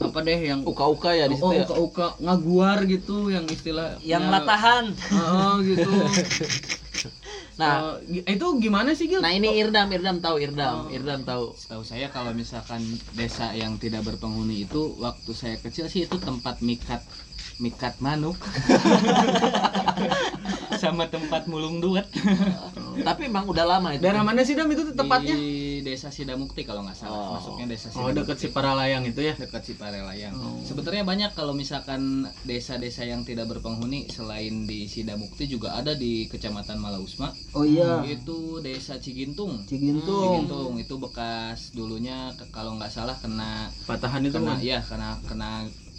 [0.00, 1.62] apa deh yang uka-uka ya di situ oh ya.
[1.62, 4.84] uka-uka ngaguar gitu yang istilah Yang latahan.
[5.14, 5.86] oh gitu
[7.60, 9.20] Nah, Eh, itu gimana sih Gil?
[9.20, 11.52] nah ini Irdam, Irdam tahu Irdam, Irdam tahu.
[11.52, 12.80] Setahu saya kalau misalkan
[13.12, 17.04] desa yang tidak berpenghuni itu waktu saya kecil sih itu tempat mikat
[17.60, 18.34] mikat manuk
[20.76, 22.08] sama tempat mulung duet
[22.98, 24.00] Tapi emang udah lama itu.
[24.00, 27.36] daerah mana sih Dam itu tempatnya di desa Sidamukti kalau nggak salah Oh.
[27.36, 30.32] masuknya desa oh dekat Sidamukti si Paralayang itu ya dekat Ciparelayang.
[30.34, 30.56] Oh.
[30.62, 32.00] Sebetulnya banyak kalau misalkan
[32.42, 37.32] desa-desa yang tidak berpenghuni selain di Sidamukti juga ada di Kecamatan Malausma.
[37.52, 38.00] Oh iya.
[38.02, 39.64] Itu desa Cigintung.
[39.64, 40.44] Cigintung.
[40.46, 45.08] Cigintung itu bekas dulunya ke- kalau nggak salah kena patahan itu kena kan ya kena
[45.24, 45.50] kena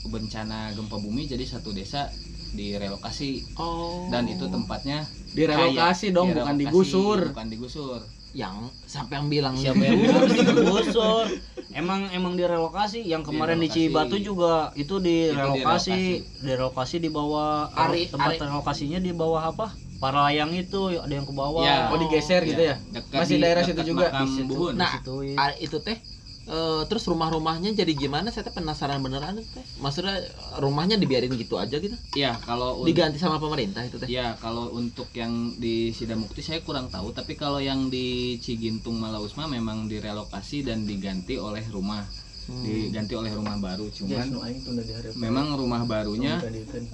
[0.04, 2.10] bencana gempa bumi jadi satu desa
[2.52, 4.08] direlokasi Oh.
[4.08, 8.00] dan itu tempatnya direlokasi kayak- dong bukan direlokasi, digusur bukan digusur
[8.32, 11.28] yang sampai yang bilang Siapa yang bilang digusur?
[11.70, 13.04] Emang emang direlokasi.
[13.04, 13.68] Yang kemarin di.
[13.68, 16.40] Cibatu juga itu direlokasi, direlokasi.
[16.40, 19.76] direlokasi di bawah Ari- tempat Ari- relokasinya di bawah apa?
[20.00, 21.60] Paralayang itu ada yang ke bawah.
[21.62, 21.88] Ya.
[21.88, 24.08] oh digeser gitu ya Dekat Masih di- daerah situ juga?
[24.10, 24.48] makam Di situ.
[24.50, 24.74] Buhun.
[24.74, 25.36] Nah, Di situ, iya.
[25.38, 25.98] ah, itu teh
[26.42, 28.34] Eh, terus rumah-rumahnya jadi gimana?
[28.34, 29.66] Saya penasaran beneran teh.
[29.78, 30.26] Maksudnya
[30.58, 31.94] rumahnya dibiarin gitu aja gitu?
[32.18, 34.10] ya kalau Diganti sama pemerintah itu teh.
[34.10, 39.46] Ya, kalau untuk yang di Sidamukti saya kurang tahu, tapi kalau yang di Cigintung Malausma
[39.46, 42.04] memang direlokasi dan diganti oleh rumah,
[42.42, 42.66] Hmm.
[42.66, 43.86] diganti oleh rumah baru.
[43.94, 45.14] Cuman hareup.
[45.14, 46.42] memang rumah barunya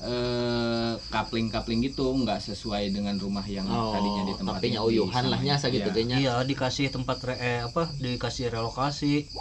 [0.03, 5.39] eh kapling-kapling gitu, nggak sesuai dengan rumah yang Oh, tadinya di tempat tapi uyuhan lah
[5.39, 6.19] nya segitu nya.
[6.19, 7.87] Iya, dikasih tempat re- eh, apa?
[7.95, 9.31] Dikasih relokasi.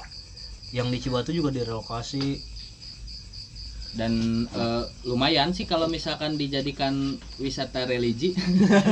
[0.70, 2.38] Yang di Cibatu juga direlokasi.
[3.96, 8.36] Dan eh, lumayan sih kalau misalkan dijadikan wisata religi.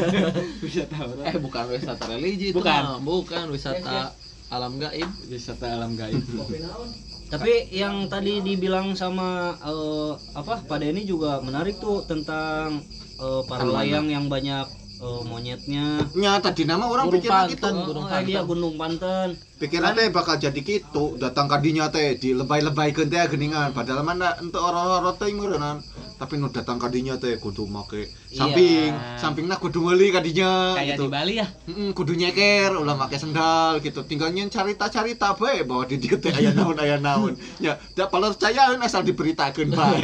[0.65, 1.25] wisata orang.
[1.31, 2.83] Eh bukan wisata religi itu Bukan.
[2.83, 2.99] mah.
[3.01, 4.17] bukan wisata
[4.57, 5.11] alam gaib.
[5.27, 6.23] wisata alam gaib.
[7.33, 12.79] Tapi yang tadi dibilang sama eh, apa Pak Denny juga menarik tuh tentang
[13.19, 14.67] eh, para layang yang banyak
[15.03, 16.05] eh, monyetnya.
[16.15, 18.45] nya tadi nama orang Gunung pikir gitu Panten, Oh, Gunung oh, iya, Panten.
[18.47, 19.29] Gunung Panten.
[19.59, 21.15] Pikiran teh bakal jadi gitu.
[21.17, 23.71] Datang kadinya teh di lebay-lebay teh geningan.
[23.71, 25.79] Padahal mana untuk orang-orang teh meureunnan
[26.15, 28.95] tapi nu datang kadinya teh kudu make samping.
[29.19, 31.05] Sampingna kudu meuli kadinya Kayak gitu.
[31.07, 31.47] di Bali ya.
[31.67, 34.07] Mm, kudu nyeker ulah make sendal gitu.
[34.07, 36.77] Tinggal nyen carita-carita bae bahwa di dieu teh aya naon.
[36.79, 40.03] Aya naon ya da percayaeun asal diberitakeun bae.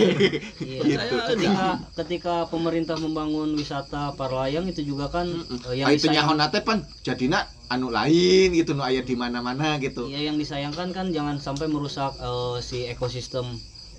[0.58, 0.80] Iya.
[0.90, 1.14] gitu.
[1.30, 1.66] Ketika
[2.02, 5.30] ketika pemerintah membangun wisata para layang itu juga kan
[5.70, 9.78] eh, yang Ah, itu nyahonna teh pan jadina anu lain gitu nu aya di mana-mana
[9.78, 10.10] gitu.
[10.10, 13.46] Iya yang disayangkan kan jangan sampai merusak eh, si ekosistem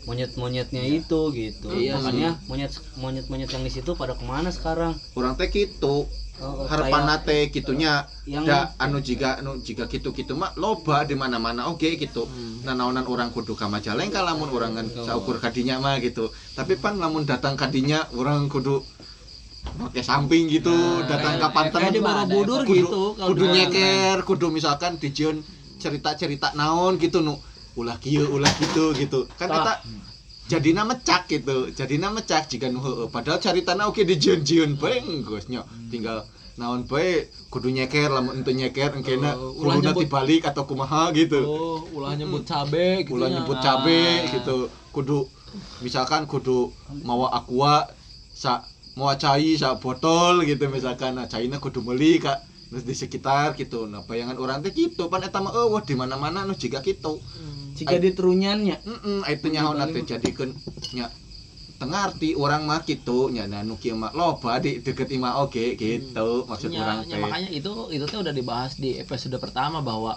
[0.03, 1.71] monyet-monyetnya itu gitu.
[1.71, 4.99] Iya Makanya monyet monyet-monyet yang di situ pada ke mana sekarang?
[5.15, 6.03] orang teh gitu.
[6.41, 11.71] Eh, harapan teh gitunya yang da anu jika anu jika gitu-gitu mah loba di mana-mana
[11.71, 12.27] oke gitu.
[12.67, 16.27] Nah naonan orang kudu ka Majalengka lamun orang kan saukur kadinya mah gitu.
[16.59, 18.83] Tapi pan lamun datang kadinya orang kudu
[19.63, 20.73] pakai samping gitu
[21.05, 21.81] datang ke pantai.
[21.81, 25.37] Kayak di Borobudur kudu, gitu kalau kudu di- nyeker kudu misalkan dijieun
[25.77, 27.37] cerita-cerita naon gitu nu.
[27.73, 29.25] Ulah kieu ulah gitu gitu.
[29.33, 29.73] Kan kita
[30.45, 36.27] jadina mecak gitu jadina mecak jika nu padahal caritana oke dijieun-jieun bae geus nya tinggal
[36.59, 41.39] naon bae kudu nyeker lamun ente nyeker engkena Oh, ulah nyebut- dibalik atau kumaha gitu.
[41.39, 43.15] Oh, ulah nyebut cabe gitu.
[43.15, 43.63] ulah nyebut Nah.
[43.63, 44.67] cabe gitu.
[44.91, 45.31] Kudu
[45.79, 46.75] misalkan kudu
[47.07, 47.87] mawa aqua
[48.35, 48.67] sa
[48.97, 52.37] mawa cai sa botol gitu misalkan nah caina kudu meuli kak.
[52.71, 53.83] Terus di sekitar gitu.
[53.91, 55.11] Nah bayangan orang teh gitu.
[55.11, 57.19] Pan eta mah eueuh di mana-mana nu jiga gitu.
[57.77, 60.49] Jika diturunyannya heeh itu nyaho teh jadikeun
[60.95, 61.07] nya
[61.81, 63.27] tengah arti orang mah gitu.
[63.35, 66.47] Nya nah nu kieu mah loba di deket imah oge gitu.
[66.49, 67.19] Maksud Ya, orang ya, teh.
[67.23, 70.11] makanya itu itu teh udah dibahas di episode pertama bahwa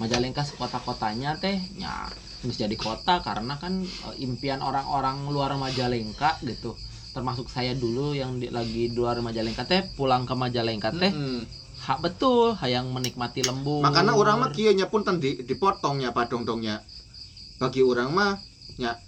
[0.00, 2.10] Majalengka sekota-kotanya teh ya
[2.42, 3.72] harus jadi kota karena kan
[4.10, 6.82] eh, impian orang-orang luar Majalengka gitu
[7.14, 11.46] termasuk saya dulu yang di, lagi di luar Majalengka teh pulang ke Majalengka teh Heeh.
[11.86, 16.82] hak betul hayang menikmati lembur makanya orang mah kieu nya pun di dipotongnya padong-dongnya.
[17.60, 18.34] Bagi orang mah
[18.82, 18.98] nya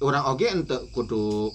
[0.00, 1.52] orang oge ente kudu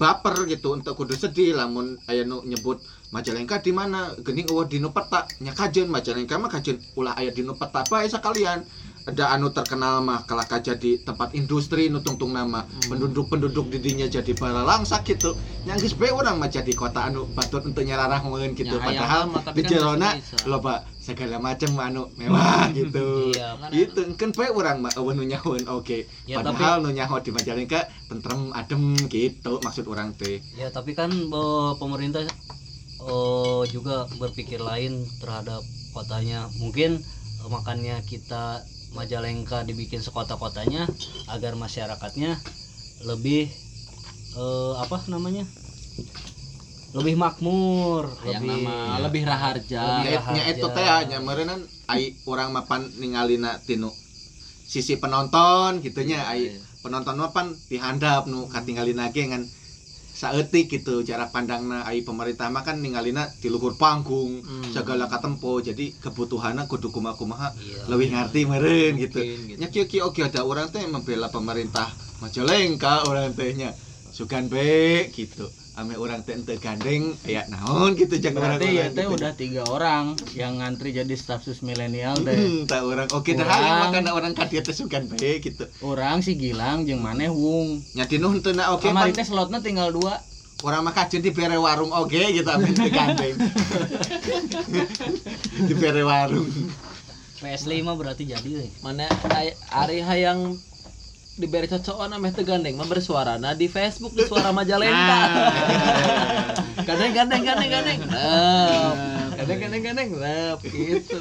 [0.00, 1.52] baper gitu ente kudu sedih.
[1.52, 2.80] Lamun aya nu nyebut
[3.12, 7.52] Majalengka di mana gening eueuh dinu peta nya kajeun Majalengka mah kajeun ulah aya dinu
[7.58, 7.84] peta.
[7.92, 8.64] Bae sakalian
[9.02, 14.30] ada anu terkenal mah kelaka jadi tempat industri nu tungtung nama penduduk-penduduk di dinya jadi
[14.30, 15.34] baralangsak gitu.
[15.66, 18.78] Yang geus bae urang mah jadi kota anu patut untuk nyararah meueun gitu.
[18.78, 20.36] Ya, padahal tapi di kan jerona bisa.
[20.46, 23.34] loba segala macam anu mewah gitu.
[23.34, 26.06] Iya, kan gitu kan bae urang mah nu nyahoeun oke.
[26.30, 30.38] Ya, padahal nu nyaho di Majalengka tentrem adem gitu maksud orang teh.
[30.54, 32.22] Ya tapi kan eh, pemerintah
[33.02, 36.46] eh, juga berpikir lain terhadap kotanya.
[36.62, 38.62] Mungkin eh, makanya kita
[38.92, 40.84] Majalengka dibikin sekota-kotanya
[41.32, 42.36] agar masyarakatnya
[43.08, 43.48] lebih
[44.36, 45.48] eh, apa namanya?
[46.92, 50.04] Lebih makmur, hayang lebih nama lebih raharja.
[50.04, 53.88] Lebih itu teh nya meureunnan ai urang mapan ningalina tinu
[54.72, 59.44] sisi penonton gitunya ai penonton mah pan dihandap nu katinggalina ge ngan
[60.12, 64.68] saeutik gitu cara pandangna ai pemerintah mah kan ningalina di luhur panggung Hmm.
[64.70, 67.88] segala katempo jadi kebutuhanna kudu kumaha-kumaha Iya.
[67.88, 69.56] lebih ngerti meureun gitu gitu.
[69.56, 71.88] nya kieu kieu oke ada orang teh membela pemerintah
[72.22, 73.74] Majalengka orang tehnya
[74.08, 79.02] sugan bae gitu ame orang teh ente gandeng aya naon gitu jeung berarti ya teh
[79.02, 79.16] gitu.
[79.16, 83.56] udah tiga orang yang ngantri jadi status milenial deh Hmm, tak orang oke dah Urang.
[83.56, 85.64] hayang makana orang ka dieu teh sugan bae gitu.
[85.80, 89.58] orang si Gilang jeung maneh Wung Nya tinu henteu na oke kamari pan teh slotnya
[89.58, 90.20] tinggal dua
[90.60, 93.34] orang mah kajeun di bere warung oge gitu amin teu gandeng.
[95.62, 96.46] di bere warung.
[97.38, 100.54] PS5 berarti jadi mana ay- ari hayang
[101.32, 105.20] diberi cocokan ameh teu gandeng mah bersuarana di Facebook di suara Majalengka.
[106.88, 107.98] gandeng gandeng gandeng gandeng.
[108.04, 110.08] Nah, gandeng gandeng gandeng.
[110.20, 111.20] Nah, gitu.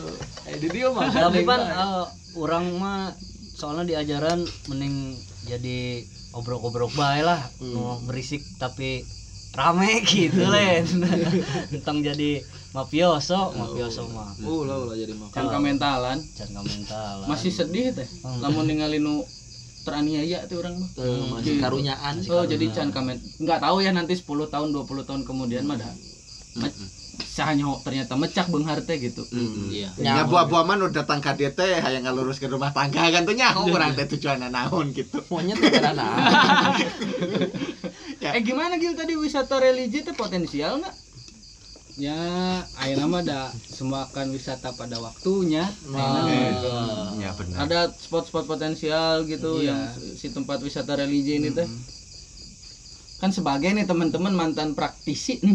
[0.51, 2.05] Eh di dia mah Tapi gandeng pan eh,
[2.35, 3.15] orang mah
[3.55, 5.15] soalnya di ajaran mending
[5.47, 6.03] jadi
[6.35, 7.39] obrok-obrok bae lah.
[7.63, 9.07] Nu berisik tapi
[9.55, 10.83] rame gitu len.
[11.71, 12.43] Tentang jadi
[12.75, 14.35] mafioso mafioso mah.
[14.43, 16.19] Ulah ulah jadi mah Cangka mentalan.
[16.35, 18.07] Jangan mental masih sedih teh.
[18.27, 18.43] Hmm.
[18.43, 19.23] lamun ningali nu
[19.81, 20.89] teraniaya tuh orang mah.
[21.37, 23.17] Masih karunyaan sih oh jadi can kamen.
[23.37, 25.91] Nggak tahu ya nanti 10 tahun 20 tahun kemudian mah dah.
[26.57, 26.73] Me-
[27.21, 29.23] sahanya ternyata mecak benghar teh gitu.
[29.71, 29.95] Iya.
[29.95, 33.35] Ya buah-buah man udah datang ka dia teh hayang ngalurus ke rumah tangga kan tuh
[33.35, 35.23] nyaho urang teh tujuanna naon gitu.
[35.31, 36.07] monyet tuh karena
[38.21, 38.37] Ya.
[38.37, 38.93] eh gimana Gil?
[38.93, 40.95] Tadi wisata religi teh potensial nggak
[41.97, 42.19] ya
[42.77, 45.67] ayeuna mah da semua akan wisata pada waktunya.
[47.19, 47.57] Ya benar.
[47.67, 49.67] ada spot-spot potensial gitu Iya.
[49.71, 49.81] yang
[50.15, 51.67] si tempat wisata religi ini teh.
[53.21, 55.37] Kan sebagai nih teman-teman mantan praktisi.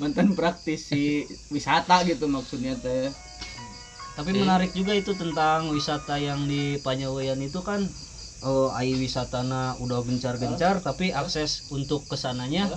[0.00, 3.12] Mantan praktisi wisata gitu maksudnya teh.
[4.14, 7.82] Tapi menarik juga itu tentang wisata yang di Panyawean itu kan
[8.44, 12.68] oh ai wisatana udah gencar-gencar tapi akses untuk ke sananya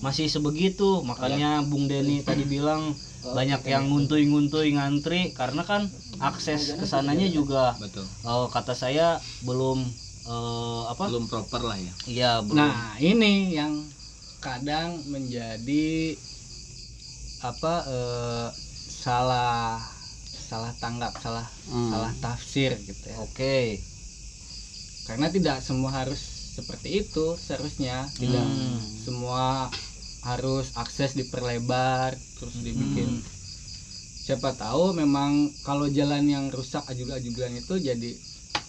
[0.00, 1.02] masih sebegitu.
[1.02, 2.94] Makanya Bung Denny tadi bilang
[3.26, 5.90] banyak yang nguntuy-nguntuy ngantri karena kan
[6.22, 8.06] akses ke sananya juga betul.
[8.22, 9.82] oh, kata saya belum
[10.30, 11.10] eh, apa?
[11.10, 11.92] Belum proper lah ya.
[12.06, 12.56] Iya belum.
[12.62, 13.74] Nah ini yang
[14.38, 16.14] kadang menjadi
[17.42, 18.48] apa eh,
[18.86, 19.82] salah
[20.46, 23.18] salah tanggap salah salah tafsir gitu ya.
[23.18, 23.82] Oke
[25.06, 26.18] karena tidak semua harus
[26.56, 28.78] seperti itu seharusnya tidak Hmm.
[28.80, 29.70] semua
[30.26, 33.22] harus akses diperlebar terus dibikin
[34.26, 38.10] siapa tahu memang kalau jalan yang rusak ajugan-ajugan itu jadi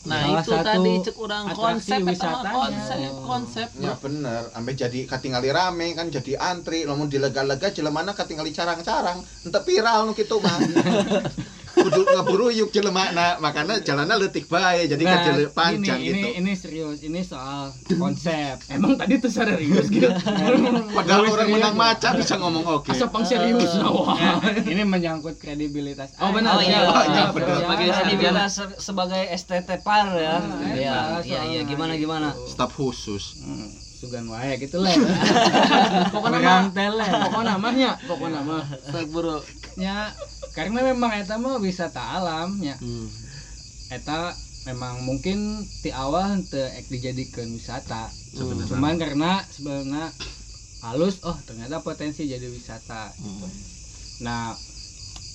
[0.05, 2.53] nah salah itu satu tadi cek orang konsep wisatanya.
[2.53, 3.25] konsep Oh.
[3.25, 9.19] konsep Ya bener, sampai jadi katingali rame kan jadi antri, lamun dilega-lega jelemana katingali carang-carang,
[9.43, 10.59] ente viral nu kitu mah.
[11.77, 16.17] Kudu ngeburu yuk jelema nah, makanya jalannya letik bae jadi kan jele panjang ini, gitu.
[16.17, 20.09] ini ini serius ini soal konsep emang tadi tuh serius gitu
[20.97, 22.89] Padahal orang menang maca bisa ngomong oke.
[22.89, 24.17] Asa pang serius nah.
[24.17, 24.33] Ya,
[24.65, 26.57] ini menyangkut kredibilitas Oh benar.
[26.57, 26.81] Oh, iya.
[26.83, 27.57] Oh, iya, benar.
[27.61, 32.03] sebagai Ya, se- sebagai STT par ya Nah, iya iya iya soalnya gimana gitu.
[32.03, 33.37] gimana Staf khusus.
[33.39, 34.93] Hmm, Sugan wae gitu lah.
[36.13, 37.07] pokoknya Orang mah tele.
[37.07, 39.37] pokoknya namanya pokoknya mah Baik, bro
[39.75, 40.09] nya
[40.57, 42.73] karena memang eta mah wisata alam nya.
[42.81, 43.05] Hmm.
[43.93, 44.33] Eta
[44.65, 48.09] memang mungkin di awal ek dijadikan wisata.
[48.09, 48.73] Sebenarnya.
[48.73, 50.09] Cuman karena sebenarnya
[50.81, 53.13] halus oh ternyata potensi jadi wisata.
[54.25, 54.57] Nah,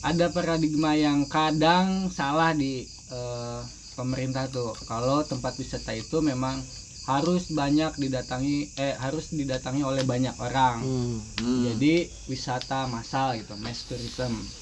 [0.02, 2.82] ada paradigma yang kadang salah di
[3.14, 3.62] eh,
[3.94, 4.74] pemerintah tuh.
[4.90, 6.58] Kalau tempat wisata itu memang
[7.06, 10.82] harus banyak didatangi eh harus didatangi oleh banyak orang.
[10.82, 11.62] Hmm.
[11.70, 14.61] Jadi wisata massal gitu, mass tourism.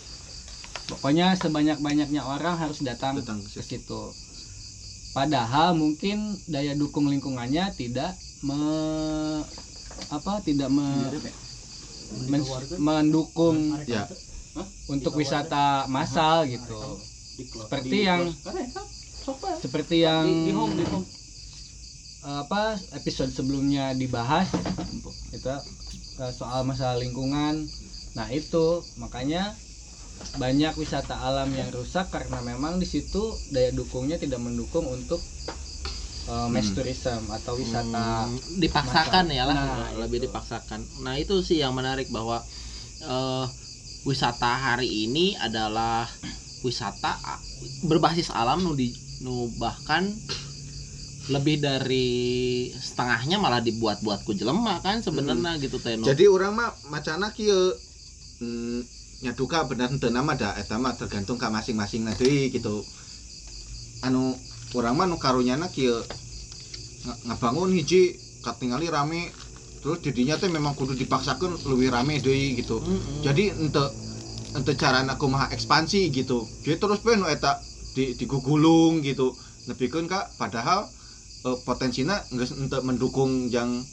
[0.90, 4.02] Pokoknya sebanyak-banyaknya orang harus datang, Datang ke situ.
[5.14, 8.62] Padahal mungkin daya dukung lingkungannya tidak me
[10.10, 11.10] apa tidak me-
[12.30, 12.46] men-
[12.78, 14.06] mendukung Ya.
[14.90, 16.78] untuk wisata massal gitu.
[17.38, 18.30] Seperti yang
[19.62, 20.26] seperti yang
[22.20, 24.46] apa episode sebelumnya dibahas
[25.30, 25.58] kita
[26.20, 27.66] eh, soal masalah lingkungan.
[28.12, 28.82] Nah, itu.
[28.98, 29.54] Makanya
[30.38, 35.18] banyak wisata alam yang rusak karena memang di situ daya dukungnya tidak mendukung untuk
[36.30, 38.30] eh, mass tourism atau wisata
[38.62, 39.56] dipaksakan ya lah.
[39.56, 40.80] Nah, lebih dipaksakan.
[41.02, 42.38] Nah itu sih yang menarik bahwa
[43.02, 43.46] eh,
[44.06, 46.08] wisata hari ini adalah
[46.64, 47.16] wisata
[47.88, 50.08] berbasis alam nu di nu bahkan
[51.30, 52.08] lebih dari
[52.74, 55.94] setengahnya malah dibuat-buat ku jelema kan sebenarnya gitu teh.
[56.00, 57.76] Jadi orang mah macana kieu
[58.40, 62.80] hmm, nyaduka bener teu nama da eta mah tergantung ka masing-masing na deui gitu.
[64.00, 64.32] Anu
[64.72, 66.00] urang mah nu karunyana kieu
[67.04, 69.28] nga- ngabangun hiji katingali rame
[69.84, 72.80] terus didinya teh memang kudu dipaksakan lebih rame deui gitu.
[72.80, 73.20] Mm-mm.
[73.20, 73.84] Jadi ente
[74.56, 76.48] ente carana kumaha ekspansi gitu.
[76.64, 77.60] Jadi terus pe nu eta
[77.92, 79.36] di digugulung gitu.
[79.68, 80.88] Nepikeun ka padahal
[81.44, 83.84] eh, potensinya geus ente mendukung yang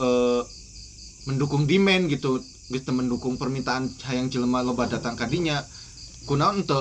[0.00, 0.42] eh,
[1.28, 2.40] mendukung demand gitu
[2.80, 5.60] teu mendukung permintaan hayang jelema loba datang kadinya
[6.24, 6.80] kunaon ente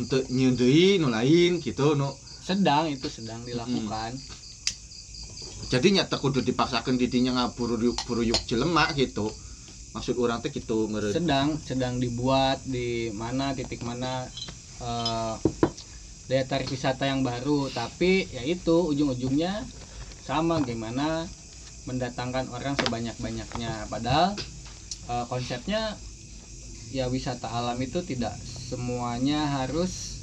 [0.00, 2.10] ente nyieun deui nu lain gitu nu.
[2.40, 4.16] Sedang itu sedang dilakukan.
[5.70, 7.78] jadi nyata kudu dipaksakan didinya ngaburu
[8.08, 9.30] buru yuk jelema gitu.
[9.94, 14.26] Maksud orang teh gitu ngeureun sedang sedang dibuat di mana titik mana
[14.82, 15.34] eh,
[16.26, 17.70] daya tarik wisata yang baru.
[17.70, 19.62] Tapi ya itu ujung-ujungnya
[20.26, 21.26] sama gimana
[21.86, 23.86] mendatangkan orang sebanyak-banyaknya.
[23.86, 24.34] Padahal
[25.08, 25.96] eh, konsepnya
[26.90, 30.20] ya wisata alam itu tidak semuanya harus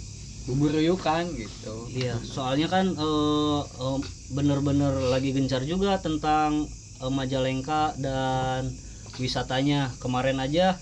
[0.47, 3.99] buburuyukan gitu Iya, soalnya kan eh, eh,
[4.31, 6.63] bener-bener lagi gencar juga tentang
[7.03, 8.71] eh, Majalengka dan
[9.19, 9.91] wisatanya.
[9.99, 10.79] Kemarin aja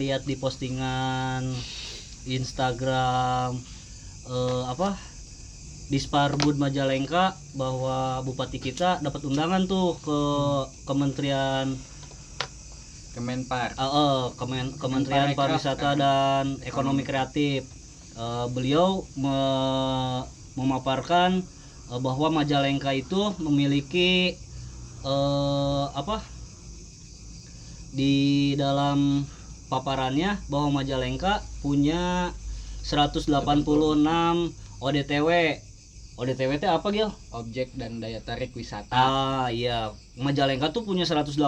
[0.00, 1.44] lihat di postingan
[2.24, 3.60] Instagram
[4.64, 4.96] apa
[5.92, 10.20] Disparbud Majalengka bahwa bupati kita dapat undangan tuh ke
[10.88, 11.76] Kementerian
[13.10, 17.66] Kemenpar Eh, eh, Kemen- Kementerian Parekraf, Pariwisata dan Ekonomi Kreatif.
[18.14, 21.42] Eh, beliau me- memaparkan
[21.90, 24.34] eh, bahwa Majalengka itu memiliki
[25.00, 26.20] eh, apa
[27.90, 28.14] di
[28.54, 29.26] dalam
[29.66, 32.30] paparannya bahwa Majalengka punya
[32.82, 33.26] 186
[34.78, 35.28] ODTW.
[36.14, 37.08] ODTW itu apa Gil?
[37.32, 39.88] objek dan daya tarik wisata Ah iya,
[40.20, 41.40] Majalengka tuh punya 186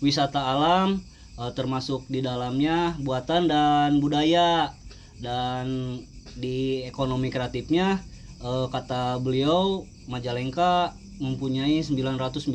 [0.00, 1.00] wisata alam
[1.38, 4.72] eh, termasuk di dalamnya buatan dan budaya
[5.20, 6.00] dan
[6.36, 8.00] di ekonomi kreatifnya
[8.42, 10.90] eh, kata beliau Majalengka
[11.22, 12.50] mempunyai 997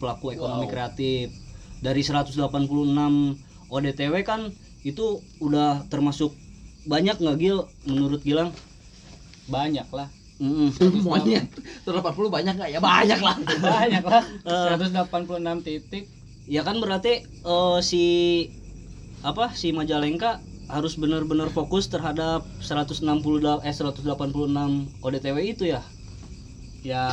[0.00, 1.30] pelaku ekonomi kreatif.
[1.78, 2.42] Dari 186
[3.70, 4.50] ODTW kan
[4.82, 6.34] itu udah termasuk
[6.90, 8.50] banyak nggak Gil menurut Gilang?
[9.48, 10.08] banyak lah
[10.38, 10.70] Mm-mm.
[10.94, 11.42] semuanya
[11.82, 14.76] 180 banyak nggak ya banyak lah banyak lah Eh.
[14.76, 16.04] 186 titik
[16.48, 18.04] Ya kan berarti eh, si
[19.20, 25.80] apa si Majalengka harus benar-benar fokus terhadap 160 da- eh 186 ODTW itu ya.
[26.84, 27.04] ya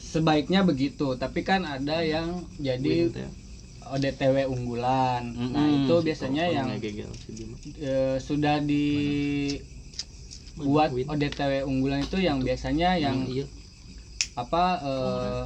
[0.00, 1.14] sebaiknya begitu.
[1.18, 3.10] Tapi kan ada yang jadi
[3.92, 5.22] ODTW unggulan.
[5.52, 5.84] Nah Mm-mm.
[5.86, 6.68] itu biasanya yang
[7.78, 9.66] eh, sudah dibuat
[11.12, 13.44] ODTW unggulan itu yang biasanya yang iya.
[14.38, 15.42] apa eh,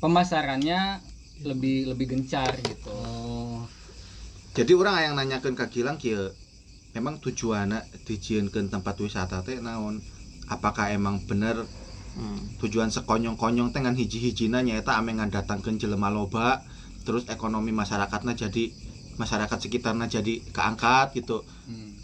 [0.00, 1.11] pemasarannya
[1.44, 2.90] lebih lebih gencar gitu.
[2.90, 3.66] Oh,
[4.54, 6.30] jadi orang yang nanyakan ke Gilang kieu
[6.92, 10.00] memang tujuannya dijieunkeun tempat wisata teh naon?
[10.48, 11.64] Apakah emang bener
[12.12, 12.36] Hmm.
[12.60, 16.60] tujuan sekonyong-konyong dengan hiji-hijina nyaeta ame ngadatangkeun jelema loba
[17.08, 18.68] terus ekonomi masyarakatnya jadi
[19.16, 21.40] masyarakat sekitarnya jadi keangkat gitu.
[21.64, 21.96] Hmm.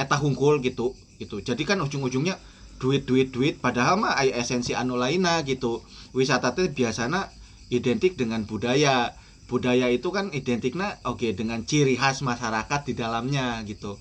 [0.00, 1.44] eta hungkul gitu gitu.
[1.44, 2.40] Jadi kan ujung-ujungnya
[2.80, 5.84] duit duit duit padahal mah aya esensi anu lainna gitu.
[6.16, 7.28] Wisata teh biasanya
[7.70, 9.14] identik dengan budaya.
[9.44, 14.00] Budaya itu kan identiknya oke dengan ciri khas masyarakat di dalamnya gitu.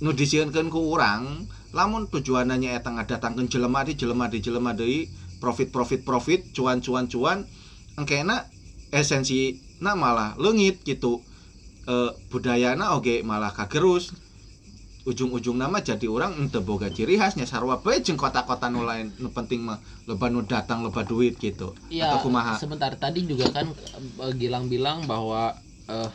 [0.00, 1.44] Nu disieunkeun ku urang
[1.76, 5.12] lamun tujuannya eta ngadatangkeun jelema di jelema di jelema deui
[5.44, 7.44] profit profit profit cuan cuan cuan
[8.00, 8.48] engkena
[8.88, 11.20] esensi na malah leungit gitu.
[11.82, 11.94] E,
[12.32, 14.14] budayana oge malah kagerus
[15.02, 19.34] ujung-ujung nama jadi orang ente boga ciri khasnya sarwa bae jeung kota-kota nu lain nu
[19.34, 23.66] penting mah loba nu datang loba duit gitu Iya, atau kumaha sebentar tadi juga kan
[24.22, 25.58] eh, Gilang bilang bahwa
[25.90, 26.10] eh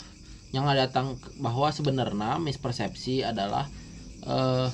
[0.56, 3.68] yang datang bahwa sebenarnya mispersepsi adalah
[4.24, 4.68] eh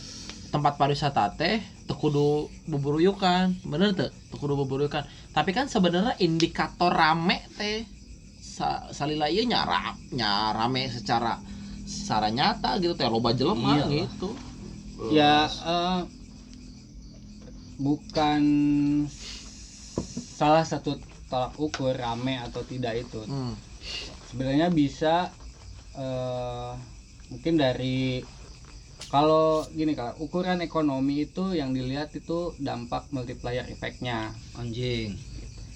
[0.53, 1.57] tempat pariwisata teh
[1.89, 4.13] teu kudu buburuyukan, bener teu?
[4.29, 5.03] Teu kudu buburuyukan.
[5.33, 7.81] Tapi kan sebenarnya indikator rame teh
[8.37, 11.41] sa, salila ieu nya ra- nya rame secara
[11.95, 13.85] secara nyata gitu teh loba jelema Iya.
[14.03, 14.29] gitu.
[15.09, 15.99] ya eh,
[17.77, 18.41] bukan
[20.33, 23.53] salah satu tolak ukur rame atau tidak itu Hmm.
[24.25, 25.29] sebenarnya bisa
[25.93, 26.71] eh,
[27.29, 28.21] mungkin dari
[29.07, 35.13] kalau gini kalau ukuran ekonomi itu yang dilihat itu dampak multiplier efeknya anjing.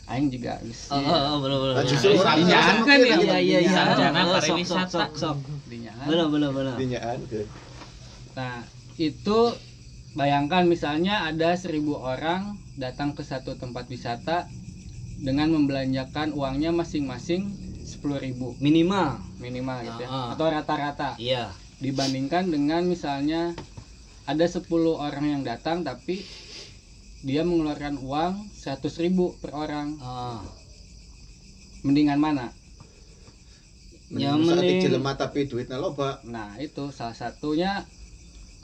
[0.07, 1.73] aing juga bisa Oh, oh, oh, bener bener.
[1.73, 3.71] Nah, justru Iya, orang iya, biasa iya, mungkin iya, yang iya, iya, iya.
[3.75, 4.87] sarjana Oh, pariwisata.
[4.87, 5.37] sok, sok, sok.
[6.07, 6.27] Dinyahan.
[6.29, 6.75] Bener bener bener.
[6.75, 7.41] Dinyaan ke
[8.33, 8.61] Nah,
[8.95, 9.39] itu
[10.13, 14.45] bayangkan misalnya ada seribu orang datang ke satu tempat wisata
[15.17, 17.49] dengan membelanjakan uangnya masing-masing
[17.81, 19.17] sepuluh ribu Minimal.
[19.37, 20.27] minimal gitu ya, ah.
[20.33, 21.49] atau rata-rata Iya.
[21.79, 23.57] dibandingkan dengan misalnya
[24.25, 26.21] ada 10 orang yang datang tapi
[27.23, 30.43] dia mengeluarkan uang 100 ribu per orang Ah.
[31.81, 32.51] mendingan mana
[34.09, 37.83] Ya, Mending jelema tapi duitnya loba nah itu salah satunya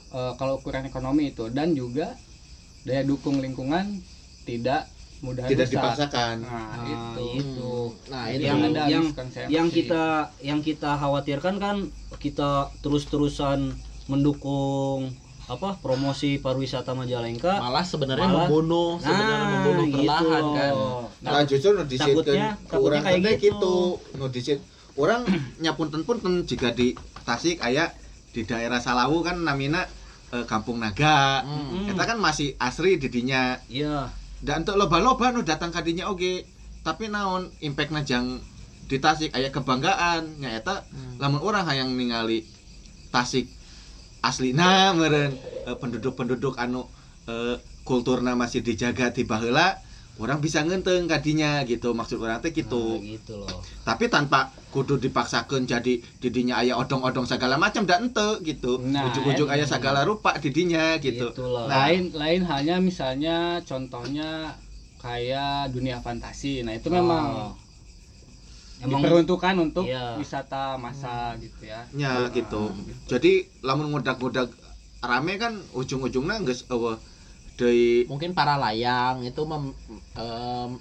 [0.09, 2.15] eh, kalau ukuran ekonomi itu dan juga
[2.81, 3.99] daya dukung lingkungan
[4.41, 4.87] tidak
[5.19, 5.75] mudah tidak rusak.
[5.77, 7.71] dipaksakan nah Ah, itu itu.
[8.07, 9.49] Nah, Itu itu yang ada yang miskonsepsi.
[9.49, 10.03] yang kita
[10.41, 11.75] yang kita khawatirkan kan
[12.17, 13.75] kita terus-terusan
[14.07, 15.11] mendukung
[15.43, 20.55] apa promosi pariwisata Majalengka malah sebenarnya Malah- membunuh sebenarnya Nah, membunuh gitu perlahan loh.
[20.55, 20.73] kan.
[21.21, 23.43] nah justru nu disieunkeun takutnya- takutnya kayak gitu.
[23.99, 24.59] gitu disieun
[24.97, 25.25] orang
[25.63, 27.95] nyapunten punten jika di Tasik aya
[28.35, 29.87] di daerah Salawu kan namina
[30.35, 31.45] eh, Kampung Naga.
[31.47, 31.87] Hmm.
[31.87, 34.11] Eta kan masih asri di dinya iya.
[34.43, 36.43] Dan untuk loba-loba nu datang kadinya oge.
[36.83, 38.43] Tapi naon impact jang
[38.91, 40.43] di Tasik aya kebanggaan.
[40.43, 41.15] Nyaeta Hmm.
[41.21, 42.43] lamun orang hayang ningali
[43.07, 43.47] Tasik
[44.19, 45.35] aslina meren
[45.67, 46.87] eh, penduduk-penduduk anu
[47.27, 47.55] eh,
[47.87, 49.82] kulturna masih dijaga di baheula
[50.21, 53.01] orang bisa ngenteng kadinya gitu maksud orang teh gitu.
[53.01, 53.65] Nah, gitu loh.
[53.81, 58.77] Tapi tanpa kudu dipaksakan jadi didinya ayah odong-odong segala macam dan ente gitu.
[58.77, 59.57] Nah, ujung-ujung eta.
[59.57, 61.33] ayah segala rupa didinya gitu.
[61.33, 61.65] Gitu loh.
[61.65, 64.53] lain lain halnya misalnya contohnya
[65.01, 66.61] kayak dunia fantasi.
[66.61, 67.51] Nah itu memang Oh.
[68.85, 70.19] emang diperuntukkan untuk Iya.
[70.21, 71.89] wisata massa gitu ya.
[71.97, 72.69] Ya gitu.
[73.09, 74.53] Jadi lamun ngudak-ngudak
[75.01, 77.01] rame kan ujung-ujungnya geus eueuh
[77.59, 79.77] deui mungkin para layang itu mem-
[80.17, 80.71] em,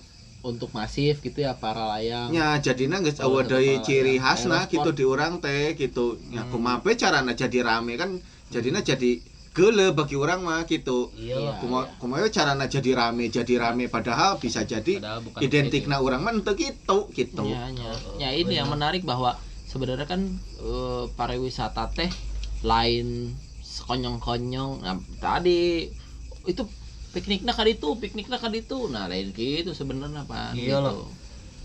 [0.43, 4.23] untuk masif gitu ya para layang nya jadinya geus Oh, ala ciri ya.
[4.25, 4.73] khasna Aerosport.
[4.73, 6.51] gitu di orang teh gitu ya Hmm.
[6.51, 8.11] kumaha we carana jadi rame kan
[8.51, 11.55] jadinya jadi geule bagi orang mah gitu iya
[12.01, 16.53] kumaha we carana jadi rame jadi rame padahal bisa jadi Padahal identikna orang mah ente
[16.59, 17.93] gitu gitu Ya, ya.
[18.19, 19.37] Ya, ini yang menarik bahwa
[19.69, 20.21] sebenarnya kan
[20.59, 22.11] eh, pariwisata teh
[22.67, 24.85] lain sekonyong-konyong.
[24.85, 25.89] Nah, tadi
[26.47, 26.63] itu
[27.13, 28.89] pikniknya kan itu, pikniknya kan itu.
[28.89, 30.57] Nah, lain gitu sebenarnya Pak.
[30.57, 31.07] Iya gitu.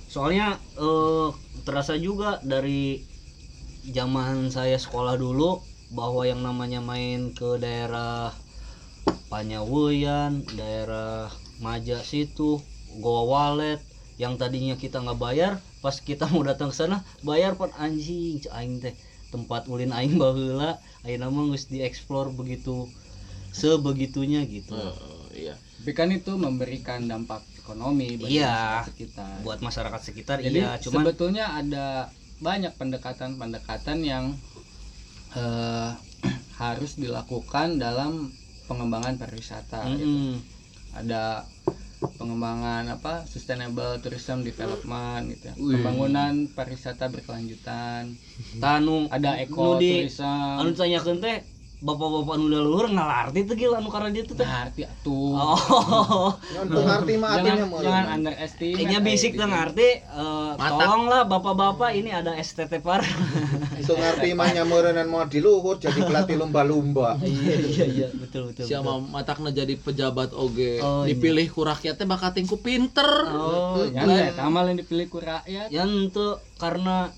[0.07, 1.29] soalnya eh,
[1.67, 3.03] terasa juga dari
[3.91, 5.59] zaman saya sekolah dulu
[5.91, 8.31] bahwa yang namanya main ke daerah
[9.27, 12.59] Panyaweyan, daerah Maja situ,
[12.99, 13.79] Goa Walet
[14.17, 18.81] yang tadinya kita nggak bayar, pas kita mau datang ke sana bayar pan anjing aing
[18.81, 18.95] teh
[19.29, 22.87] tempat ulin aing baheula, ayeuna mah geus dieksplor begitu
[23.57, 24.73] sebegitunya gitu.
[24.73, 24.93] Eh,
[25.49, 25.55] iya.
[25.77, 28.83] tapi kan itu memberikan dampak ekonomi bagi Iya.
[28.83, 31.85] masyarakat kita Buat masyarakat sekitar Jadi iya, cuman sebetulnya ada
[32.37, 34.25] banyak pendekatan-pendekatan yang
[35.33, 35.91] eh,
[36.61, 38.29] harus dilakukan dalam
[38.65, 39.85] pengembangan pariwisata.
[39.89, 40.05] gitu.
[40.05, 40.33] Mm-mm.
[40.93, 41.45] Ada
[42.17, 45.55] pengembangan apa sustainable tourism development gitu ya.
[45.55, 48.13] Pembangunan pariwisata berkelanjutan.
[48.57, 50.61] tanu Ada ekoturism.
[50.61, 51.37] anu tanyakeun teh
[51.77, 55.37] bapak-bapak nu udah luhur ngalarti teh gila anu karena dia tuh teh Nah, arti atuh.
[55.37, 57.81] oh ngerti mah jangan, artinya mah.
[57.85, 58.75] jangan underestimate.
[58.81, 59.39] kayaknya eh, bisik gitu.
[59.39, 60.69] teh ngarti eh, Mata.
[60.73, 63.05] tolonglah bapak-bapak ini ada STT par
[63.81, 67.21] Itu ngerti mah nyameureun mau di luhur jadi pelatih lumba-lumba.
[67.21, 71.13] iya iya iya betul betul, Siapa matakna jadi pejabat oge Oh, iya.
[71.13, 73.05] dipilih ku rakyatnya bakal tingku pinter.
[73.29, 75.69] oh Ya, ya, tamal yang dipilih ku rakyat.
[75.69, 76.25] ya itu
[76.57, 77.13] karena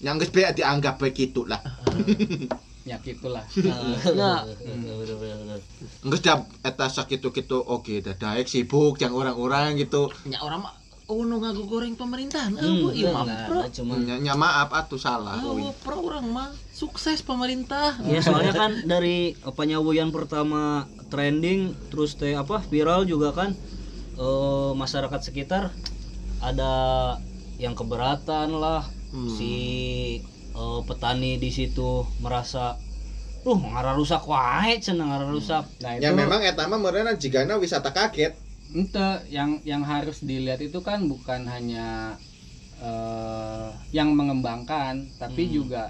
[0.00, 1.60] Yang geus be dianggap begitu lah.
[2.82, 3.46] Ya gitulah.
[3.54, 4.42] Ya.
[4.42, 5.60] betul, betul, betul.
[6.04, 10.10] Geus da eta sakitu-kitu oke da daek sibuk yang orang-orang gitu.
[10.24, 10.74] Ya orang mah
[11.06, 12.56] oh nu ngaku goreng pemerintahan.
[12.56, 13.58] Hmm, Oh, iya mah enggak, pro.
[13.60, 15.38] ada, cuman Nya, nya maaf atuh salah.
[15.38, 18.02] Oh, pro orang mah sukses pemerintah.
[18.02, 23.54] ya soalnya kan dari penyawuyan pertama trending terus teh apa viral juga kan
[24.14, 25.70] eh, masyarakat sekitar
[26.40, 26.72] ada
[27.56, 29.28] yang keberatan lah Hmm.
[29.28, 29.52] si
[30.60, 31.82] eh, petani di situ
[32.24, 32.58] merasa
[33.44, 35.64] Duh, ngara rusak wae cenah ngara rusak.
[35.82, 38.32] Nah, itu Ya memang eta mah meureunna jigana wisata kaget.
[38.78, 41.86] ente yang yang harus dilihat itu kan bukan hanya
[42.88, 45.54] eh, yang mengembangkan, tapi Hmm.
[45.56, 45.82] juga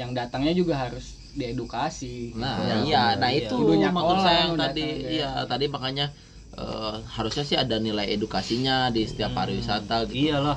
[0.00, 2.36] yang datangnya juga harus diedukasi.
[2.42, 3.40] Nah, Ya, iya, nah iya.
[3.40, 5.16] itu Kudunya maksud kolam saya yang tadi deh.
[5.16, 6.04] iya tadi makanya
[6.58, 10.24] eh, harusnya sih ada nilai edukasinya di setiap pariwisata gitu.
[10.26, 10.56] Iyalah.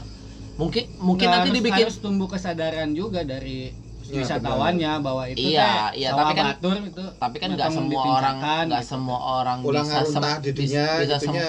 [0.59, 5.53] Mungkin mungkin Nggak nanti harus, dibikin harus tumbuh kesadaran juga dari Ya, wisatawannya bahwa itu
[5.53, 8.35] Iya, iya, tapi kan- batur itu tapi kan nggak semua orang
[8.65, 8.89] nggak gitu.
[8.89, 11.47] semua orang Ulang bisa sem- aruntah di bis- dunia bisa sem- gitunya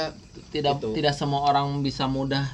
[0.50, 0.88] tidak gitu.
[0.92, 2.44] tidak semua orang bisa mudah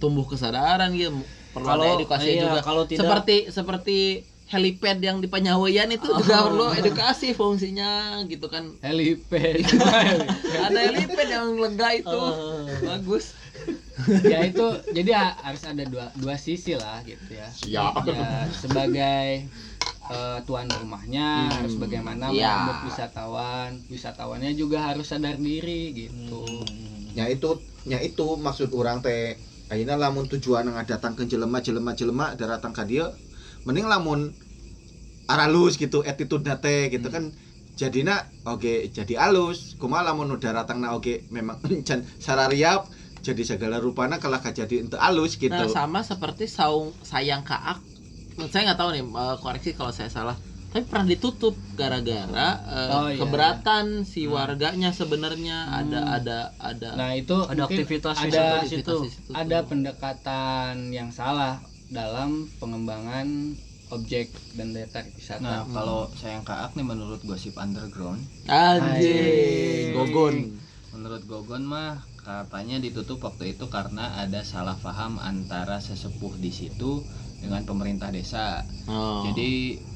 [0.00, 1.12] tumbuh kesadaran gitu
[1.52, 3.98] perlu ada Kalau- edukasi iya, juga kalau tidak- seperti seperti
[4.46, 6.44] helipad yang di Penyaweyan itu juga Oh.
[6.48, 7.90] perlu edukasi fungsinya
[8.24, 9.60] gitu kan helipad
[10.66, 12.64] ada helipad yang lega itu Oh.
[12.80, 13.36] bagus
[14.24, 18.04] ya itu jadi ha- harus ada dua dua sisi lah gitu ya Siap.
[18.06, 19.46] ya sebagai
[20.10, 21.54] eh, tuan rumahnya Hmm.
[21.62, 22.50] harus bagaimana Ya.
[22.66, 27.14] menyambut wisatawan wisatawannya juga harus sadar diri gitu Hmm.
[27.14, 29.38] nya itu nya itu maksud orang teh
[29.70, 33.06] ayeuna lamun tujuan nga datang ke jelema jelema jelema da datang ka dieu
[33.62, 34.34] mending lamun
[35.26, 37.30] aralus gitu attitude teh gitu kan
[37.78, 42.90] jadina oke jadi alus kumaha lamun udah datangna oke memang can sarariap
[43.20, 45.52] jadi segala rupana kalah jadi ente alus gitu.
[45.52, 47.80] Nah sama seperti saung sayang kaak
[48.48, 50.36] saya nggak tahu nih eh, koreksi kalau saya salah.
[50.70, 55.66] Tapi pernah ditutup gara-gara eh, Oh, iya, keberatan si warganya sebenarnya.
[55.82, 59.34] Ada ada ada nah itu Ada aktivitas ada aktivitas situ.
[59.34, 61.58] ada pendekatan yang salah
[61.90, 63.58] dalam pengembangan
[63.90, 64.86] objek dan daya
[65.18, 65.42] wisata.
[65.42, 69.90] Nah, kalau sayang kaak nih menurut gosip underground, anjing.
[69.98, 70.54] Gogon.
[70.94, 71.98] Menurut Gogon mah
[72.30, 77.02] katanya ditutup waktu itu karena ada salah paham antara sesepuh di situ
[77.42, 78.46] dengan pemerintah desa.
[78.86, 79.22] oh.
[79.26, 79.50] Jadi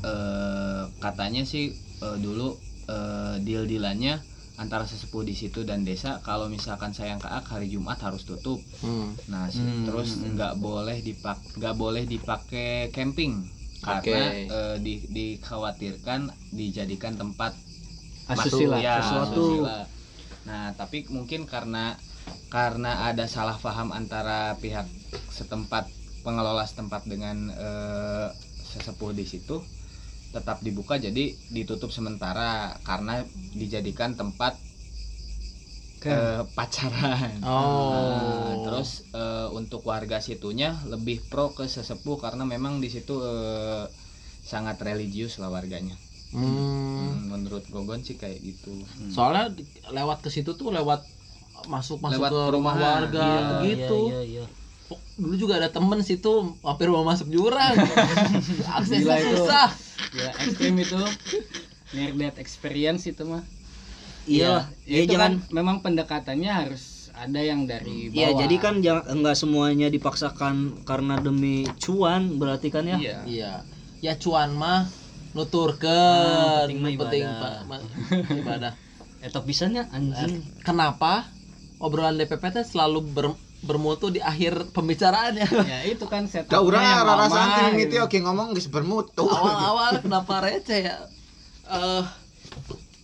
[0.05, 1.71] eh, katanya sih
[2.07, 2.49] eh, dulu
[2.91, 4.15] eh, deal-dealannya
[4.55, 9.17] antara sesepuh di situ dan desa kalau misalkan sayang keak hari Jumat harus tutup Hmm.
[9.33, 13.43] nah Hmm, terus nggak boleh dipak nggak boleh dipakai camping
[13.83, 16.21] karena eh, di, dikhawatirkan
[16.55, 17.53] dijadikan tempat
[18.31, 19.45] asusila ya, sesuatu.
[19.67, 19.79] asusila.
[20.45, 21.97] Nah, tapi mungkin karena
[22.49, 24.87] karena ada salah paham antara pihak
[25.31, 25.91] setempat
[26.23, 28.29] pengelola setempat dengan eh,
[28.65, 29.61] sesepuh di situ
[30.35, 33.23] tetap dibuka jadi ditutup sementara karena
[33.55, 34.59] dijadikan tempat
[36.05, 37.41] eh, pacaran.
[37.41, 37.95] Oh.
[37.95, 43.87] Nah, terus eh, untuk warga situnya lebih pro ke sesepuh karena memang di situ eh,
[44.45, 45.97] sangat religius lah warganya.
[46.35, 46.45] Hmm.
[46.45, 48.75] Hmm, menurut Gogon sih kayak gitu.
[49.09, 51.07] Soalnya di- lewat ke situ tuh lewat
[51.67, 52.83] masuk masuk Lewat ke rumah perumahan.
[53.03, 54.01] warga Iya, gitu.
[54.07, 54.45] iya, iya, iya.
[55.15, 57.75] Dulu juga ada temen situ hampir mau masuk jurang.
[58.77, 59.69] Aksesnya susah.
[60.13, 61.01] ya ekstrim itu
[61.91, 63.43] near death experience itu mah
[64.25, 68.75] Iya, Ya, itu jangan kan memang pendekatannya harus ada yang dari bawah Ya jadi kan
[68.79, 72.97] jangan enggak semuanya dipaksakan karena demi cuan berarti kan ya.
[72.97, 73.53] iya Iya.
[74.01, 74.87] Ya cuan mah
[75.35, 77.63] nuturkeun Ah, penting penting ibadah.
[78.33, 78.73] ibadah.
[79.25, 80.41] Eta pisannya anjing.
[80.61, 81.27] Kenapa
[81.85, 85.45] obrolan DPP teh selalu ber- bermutu di akhir pembicaraannya?
[85.65, 87.69] ya itu kan Da setupnya urang yang rara lama santri gitu.
[87.71, 89.25] mimiti oke ngomong geus bermutu.
[89.27, 90.97] Awal-awal kenapa receh ya?
[91.67, 92.05] Eh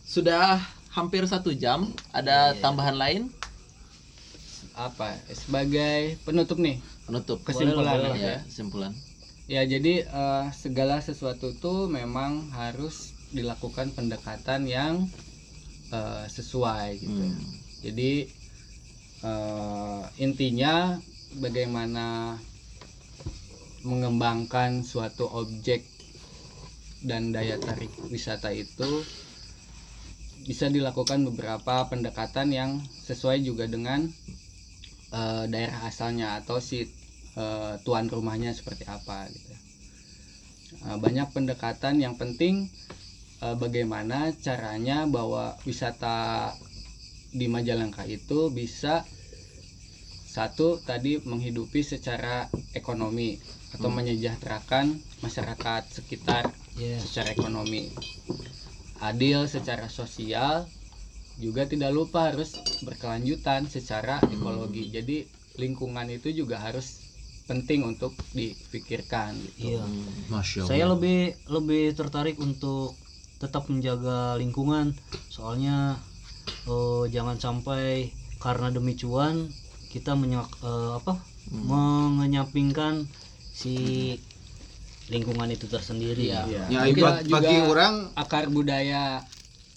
[0.04, 0.58] sudah
[0.90, 1.84] hampir satu jam.
[2.10, 3.22] Ada tambahan lain?
[4.72, 7.42] apa sebagai penutup nih Penutup.
[7.42, 8.24] Kesimpulan Boleh ya.
[8.24, 8.36] ya.
[8.42, 8.92] Kesimpulan.
[9.44, 15.04] ya jadi eh, segala sesuatu tuh memang harus dilakukan pendekatan yang
[15.90, 17.44] eh, sesuai gitu Hmm.
[17.82, 18.30] jadi
[19.24, 20.96] eh, intinya
[21.38, 22.36] bagaimana
[23.86, 25.84] mengembangkan suatu objek
[27.00, 29.04] dan daya tarik wisata itu
[30.44, 32.70] bisa dilakukan beberapa pendekatan yang
[33.08, 34.08] sesuai juga dengan
[35.12, 36.84] eh, daerah asalnya atau si
[37.36, 39.52] eh, tuan rumahnya seperti apa gitu.
[40.86, 42.70] Eh, banyak pendekatan yang penting
[43.42, 46.52] eh, bagaimana caranya bahwa wisata
[47.30, 49.06] di Majalengka itu bisa
[50.30, 53.34] satu tadi menghidupi secara ekonomi
[53.74, 57.02] atau menyejahterakan masyarakat sekitar Iya.
[57.02, 57.90] secara ekonomi
[59.02, 60.70] adil secara sosial
[61.36, 62.54] juga tidak lupa harus
[62.86, 65.26] berkelanjutan secara ekologi jadi
[65.58, 67.02] lingkungan itu juga harus
[67.50, 69.84] penting untuk dipikirkan gitu Iya.
[70.30, 72.94] Masya Saya lebih lebih tertarik untuk
[73.42, 74.94] tetap menjaga lingkungan.
[75.26, 75.98] Soalnya
[76.64, 79.48] eh, jangan sampai karena demi cuan
[79.88, 81.14] kita menyak eh, apa?
[81.50, 83.04] mengenyampingkan
[83.50, 83.74] si
[85.10, 86.30] lingkungan itu tersendiri.
[86.30, 86.46] Iya.
[86.46, 86.62] Iya.
[86.70, 89.26] Ya, Juga- bag- bagi juga orang akar budaya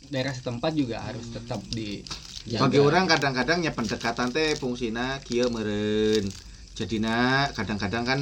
[0.06, 2.06] daerah setempat juga harus tetap di
[2.54, 6.30] bagi orang kadang-kadang ya pendekatan teh fungsina kieu meureun.
[6.74, 8.20] Jadina kadang-kadang kan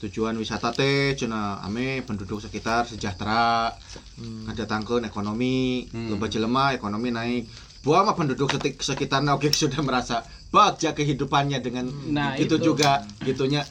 [0.00, 3.70] tujuan wisata teh cenah ame penduduk sekitar sejahtera
[4.18, 6.10] ngadatangkeun ekonomi Hmm.
[6.10, 7.44] loba jelema ekonomi naik
[7.82, 8.46] buah mah penduduk
[8.78, 12.70] sekitarnya oke sudah merasa bagja kehidupannya dengan Nah, gitu itu.
[12.70, 13.66] juga gitunya.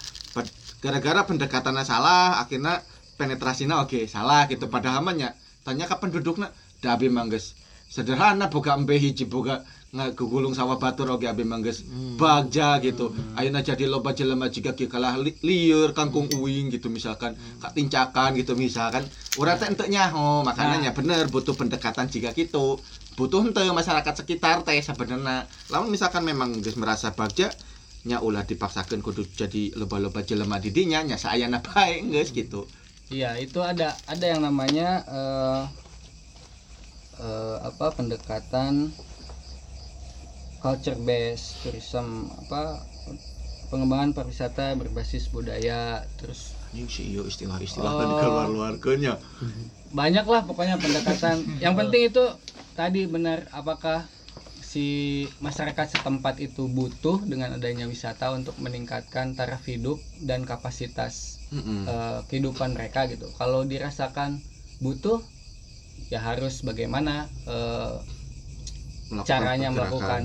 [0.82, 2.82] Gara-gara pendekatannya salah akhirnya
[3.16, 4.66] penetrasinya oke salah gitu.
[4.66, 5.30] Padahal mah nya
[5.62, 6.50] tanya ke penduduknya
[6.82, 7.54] da abi mangges
[7.86, 11.86] sederhana boga embe hiji boga ngagugulung sawah batur oke abi mangges
[12.18, 13.14] bagja gitu.
[13.38, 17.38] Ayeuna jadi loba jelema jika kieu kalah li- lieur kangkung uing gitu misalkan.
[17.62, 19.06] Kak tincakan gitu misalkan.
[19.38, 22.82] Urang teh ente nyaho makanya nya bener butuh pendekatan jika gitu
[23.16, 27.52] butuh ente masyarakat sekitar teh sebenarnya lamun misalkan memang geus merasa bagja
[28.02, 32.66] nya ulah dipaksakan kudu jadi loba-loba jelema di dinya nya saayana bae geus gitu.
[33.12, 35.62] Iya, itu ada ada yang namanya eh
[37.20, 38.90] eh, apa pendekatan
[40.64, 42.80] culture based tourism apa
[43.68, 48.00] pengembangan pariwisata berbasis budaya terus anjing sih iyo istilah-istilah Oh.
[48.00, 49.14] tadi keluar-luarkeunnya
[49.92, 52.24] banyak lah pokoknya pendekatan yang penting itu
[52.80, 54.08] tadi benar apakah
[54.62, 54.86] si
[55.44, 61.84] masyarakat setempat itu butuh dengan adanya wisata untuk meningkatkan taraf hidup dan kapasitas Mm-mm.
[61.90, 63.28] eh, kehidupan mereka gitu.
[63.36, 64.40] Kalau dirasakan
[64.80, 65.20] butuh,
[66.14, 67.96] ya harus bagaimana eh,
[69.12, 69.76] Melakukan caranya pergerakan.
[69.76, 70.24] melakukan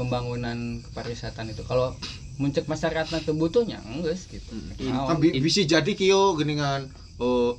[0.00, 0.58] pembangunan
[0.96, 1.62] pariwisataan itu.
[1.68, 1.92] Kalau
[2.40, 4.52] muncul masyarakat itu butuhnya enggak gitu.
[4.88, 5.08] Mau.
[5.08, 6.88] kan bi- bisa jadi kio geningan
[7.20, 7.56] oh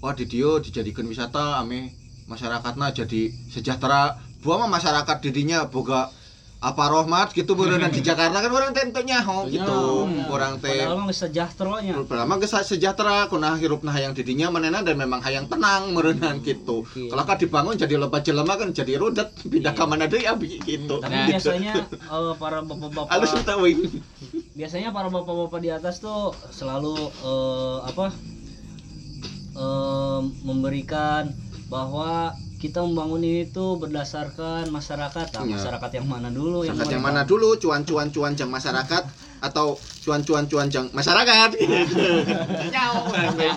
[0.00, 1.94] wah di dia dijadikan wisata ame
[2.26, 4.18] masyarakatnya jadi sejahtera.
[4.42, 6.10] Buah mah masyarakat didinya boga
[6.56, 10.08] apa rahmat gitu berenang di Jakarta kan orang teh teu nyaho gitu.
[10.32, 15.20] Orang teh Padahal mah pertama geus sejahtera kuna hirup nah hayang didinya manena dan memang
[15.20, 16.82] hayang tenang merenang gitu.
[16.88, 20.96] kalau kan dibangun jadi loba jelema kan jadi rudet pindah ke mana deui abi gitu.
[20.98, 21.28] Tapi Gitu.
[21.36, 21.74] biasanya
[22.16, 23.14] eh, para bapak-bapak
[24.56, 28.08] biasanya para bapak-bapak di atas tuh selalu eh, apa
[29.56, 31.32] eh, memberikan
[31.66, 35.28] bahwa kita membangun ini tuh berdasarkan masyarakat.
[35.28, 35.60] Nah, Iya.
[35.60, 36.64] masyarakat yang mana dulu?
[36.64, 37.48] Yang Zakat yang mana dulu?
[37.60, 39.02] Cuan-cuan cuan jang masyarakat
[39.44, 41.52] atau cuan-cuan cuan jang masyarakat?
[41.52, 42.06] Gitu.
[42.72, 42.92] Nyaw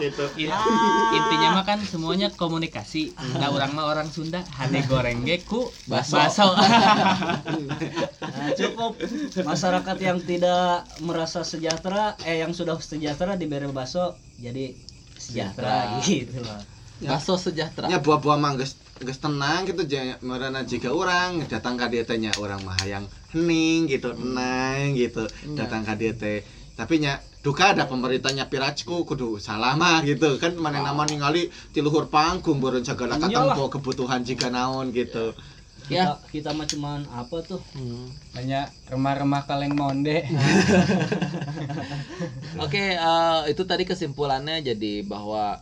[0.04, 0.26] gitu.
[1.16, 3.16] intinya mah kan semuanya komunikasi.
[3.40, 6.20] Nah orang mah orang Sunda hade goreng ge ku Baso.
[6.20, 6.52] baso
[8.20, 9.00] Nah, cukup.
[9.48, 14.76] Masyarakat yang tidak merasa sejahtera eh yang sudah sejahtera diberi bakso jadi
[15.20, 16.64] sejahtera gitu loh.
[17.04, 17.91] Baso sejahtera.
[17.91, 22.36] Ya buah-buah mah geus tenang gitu jangan merana jika orang datang ka dieu teh nya
[22.40, 26.44] orang mah hayang hening gitu tenang gitu datang ka dieu teh.
[26.76, 30.40] Tapi nya duka ada pemerintahnya piracku kudu salah mah gitu.
[30.40, 35.36] Kan mana nama ningali ti luhur panggung beureun segala katempo kebutuhan jika naon gitu
[35.90, 38.06] kita kita mah cuman apa tuh Hmm.
[38.38, 40.22] hanya remah-remah kaleng monde
[42.66, 45.60] Oke, eh, itu tadi kesimpulannya jadi bahwa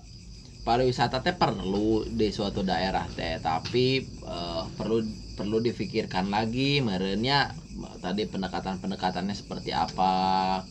[0.68, 5.04] pariwisata teh perlu di suatu daerah teh, tapi eh, perlu
[5.38, 7.54] perlu difikirkan lagi merenya
[8.02, 10.14] tadi pendekatan-pendekatannya seperti apa,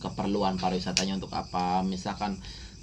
[0.03, 1.79] keperluan pariwisatanya untuk apa.
[1.87, 2.35] Misalkan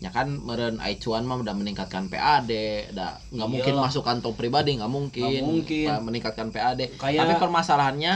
[0.04, 2.50] ya kan meren acuan mah udah meningkatkan PAD,
[2.92, 5.88] dah nggak mungkin masuk kantong pribadi nggak mungkin, Nggak mungkin.
[6.04, 6.92] meningkatkan PAD.
[7.00, 8.14] Kayak- Tapi permasalahannya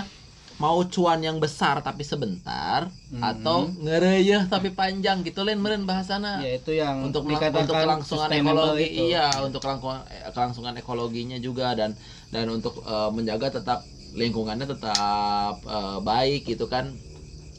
[0.59, 2.91] mau cuan yang besar tapi sebentar
[3.23, 6.43] atau ngereyeh tapi panjang gitu lain meren bahasana.
[6.43, 9.03] Ya itu yang untuk untuk kelangsungan ekologi itu.
[9.09, 11.95] iya untuk kelangsungan eh, kelangsungan ekologinya juga dan
[12.29, 13.81] dan untuk eh, menjaga tetap
[14.13, 16.91] lingkungannya tetap eh, baik gitu kan.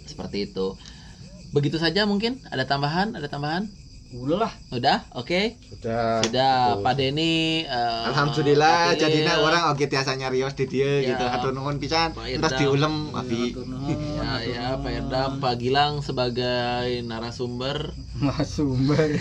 [0.05, 0.75] Seperti itu.
[1.49, 2.43] Begitu saja mungkin?
[2.45, 3.15] Ada tambahan?
[3.17, 3.65] Ada tambahan
[4.09, 4.51] udah lah.
[4.73, 4.97] Udah?
[5.13, 5.61] Oke.
[5.69, 6.25] Sudah.
[6.25, 6.81] Sudah.
[6.81, 11.13] Pak Denny eh, Alhamdulillah Pak Denny, jadinya orang oke tiasa nyarios di dia Ya.
[11.13, 11.25] gitu.
[11.29, 12.17] Atau nuhun pisan.
[12.17, 13.53] Pak terus diulem abi
[14.17, 17.93] ya ya Pak Erdam Pak Gilang sebagai narasumber.
[18.17, 19.15] Mas sumber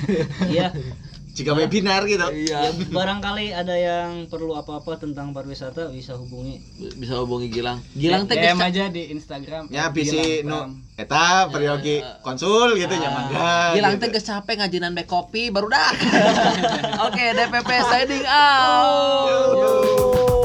[0.48, 0.73] iya
[1.39, 6.59] jika webinar gitu iya barangkali ada yang perlu apa-apa tentang pariwisata bisa hubungi
[6.98, 11.47] bisa hubungi Gilang Gilang teh DM geus- aja di Instagram ya bisi Gilang nu eta
[11.47, 14.19] periogi konsul gitu ya mangga Gilang teh gitu.
[14.19, 15.90] geus capek ngajinan back kopi baru dah.
[17.06, 19.31] Oke, DPP signing out.
[19.31, 20.38] Yo.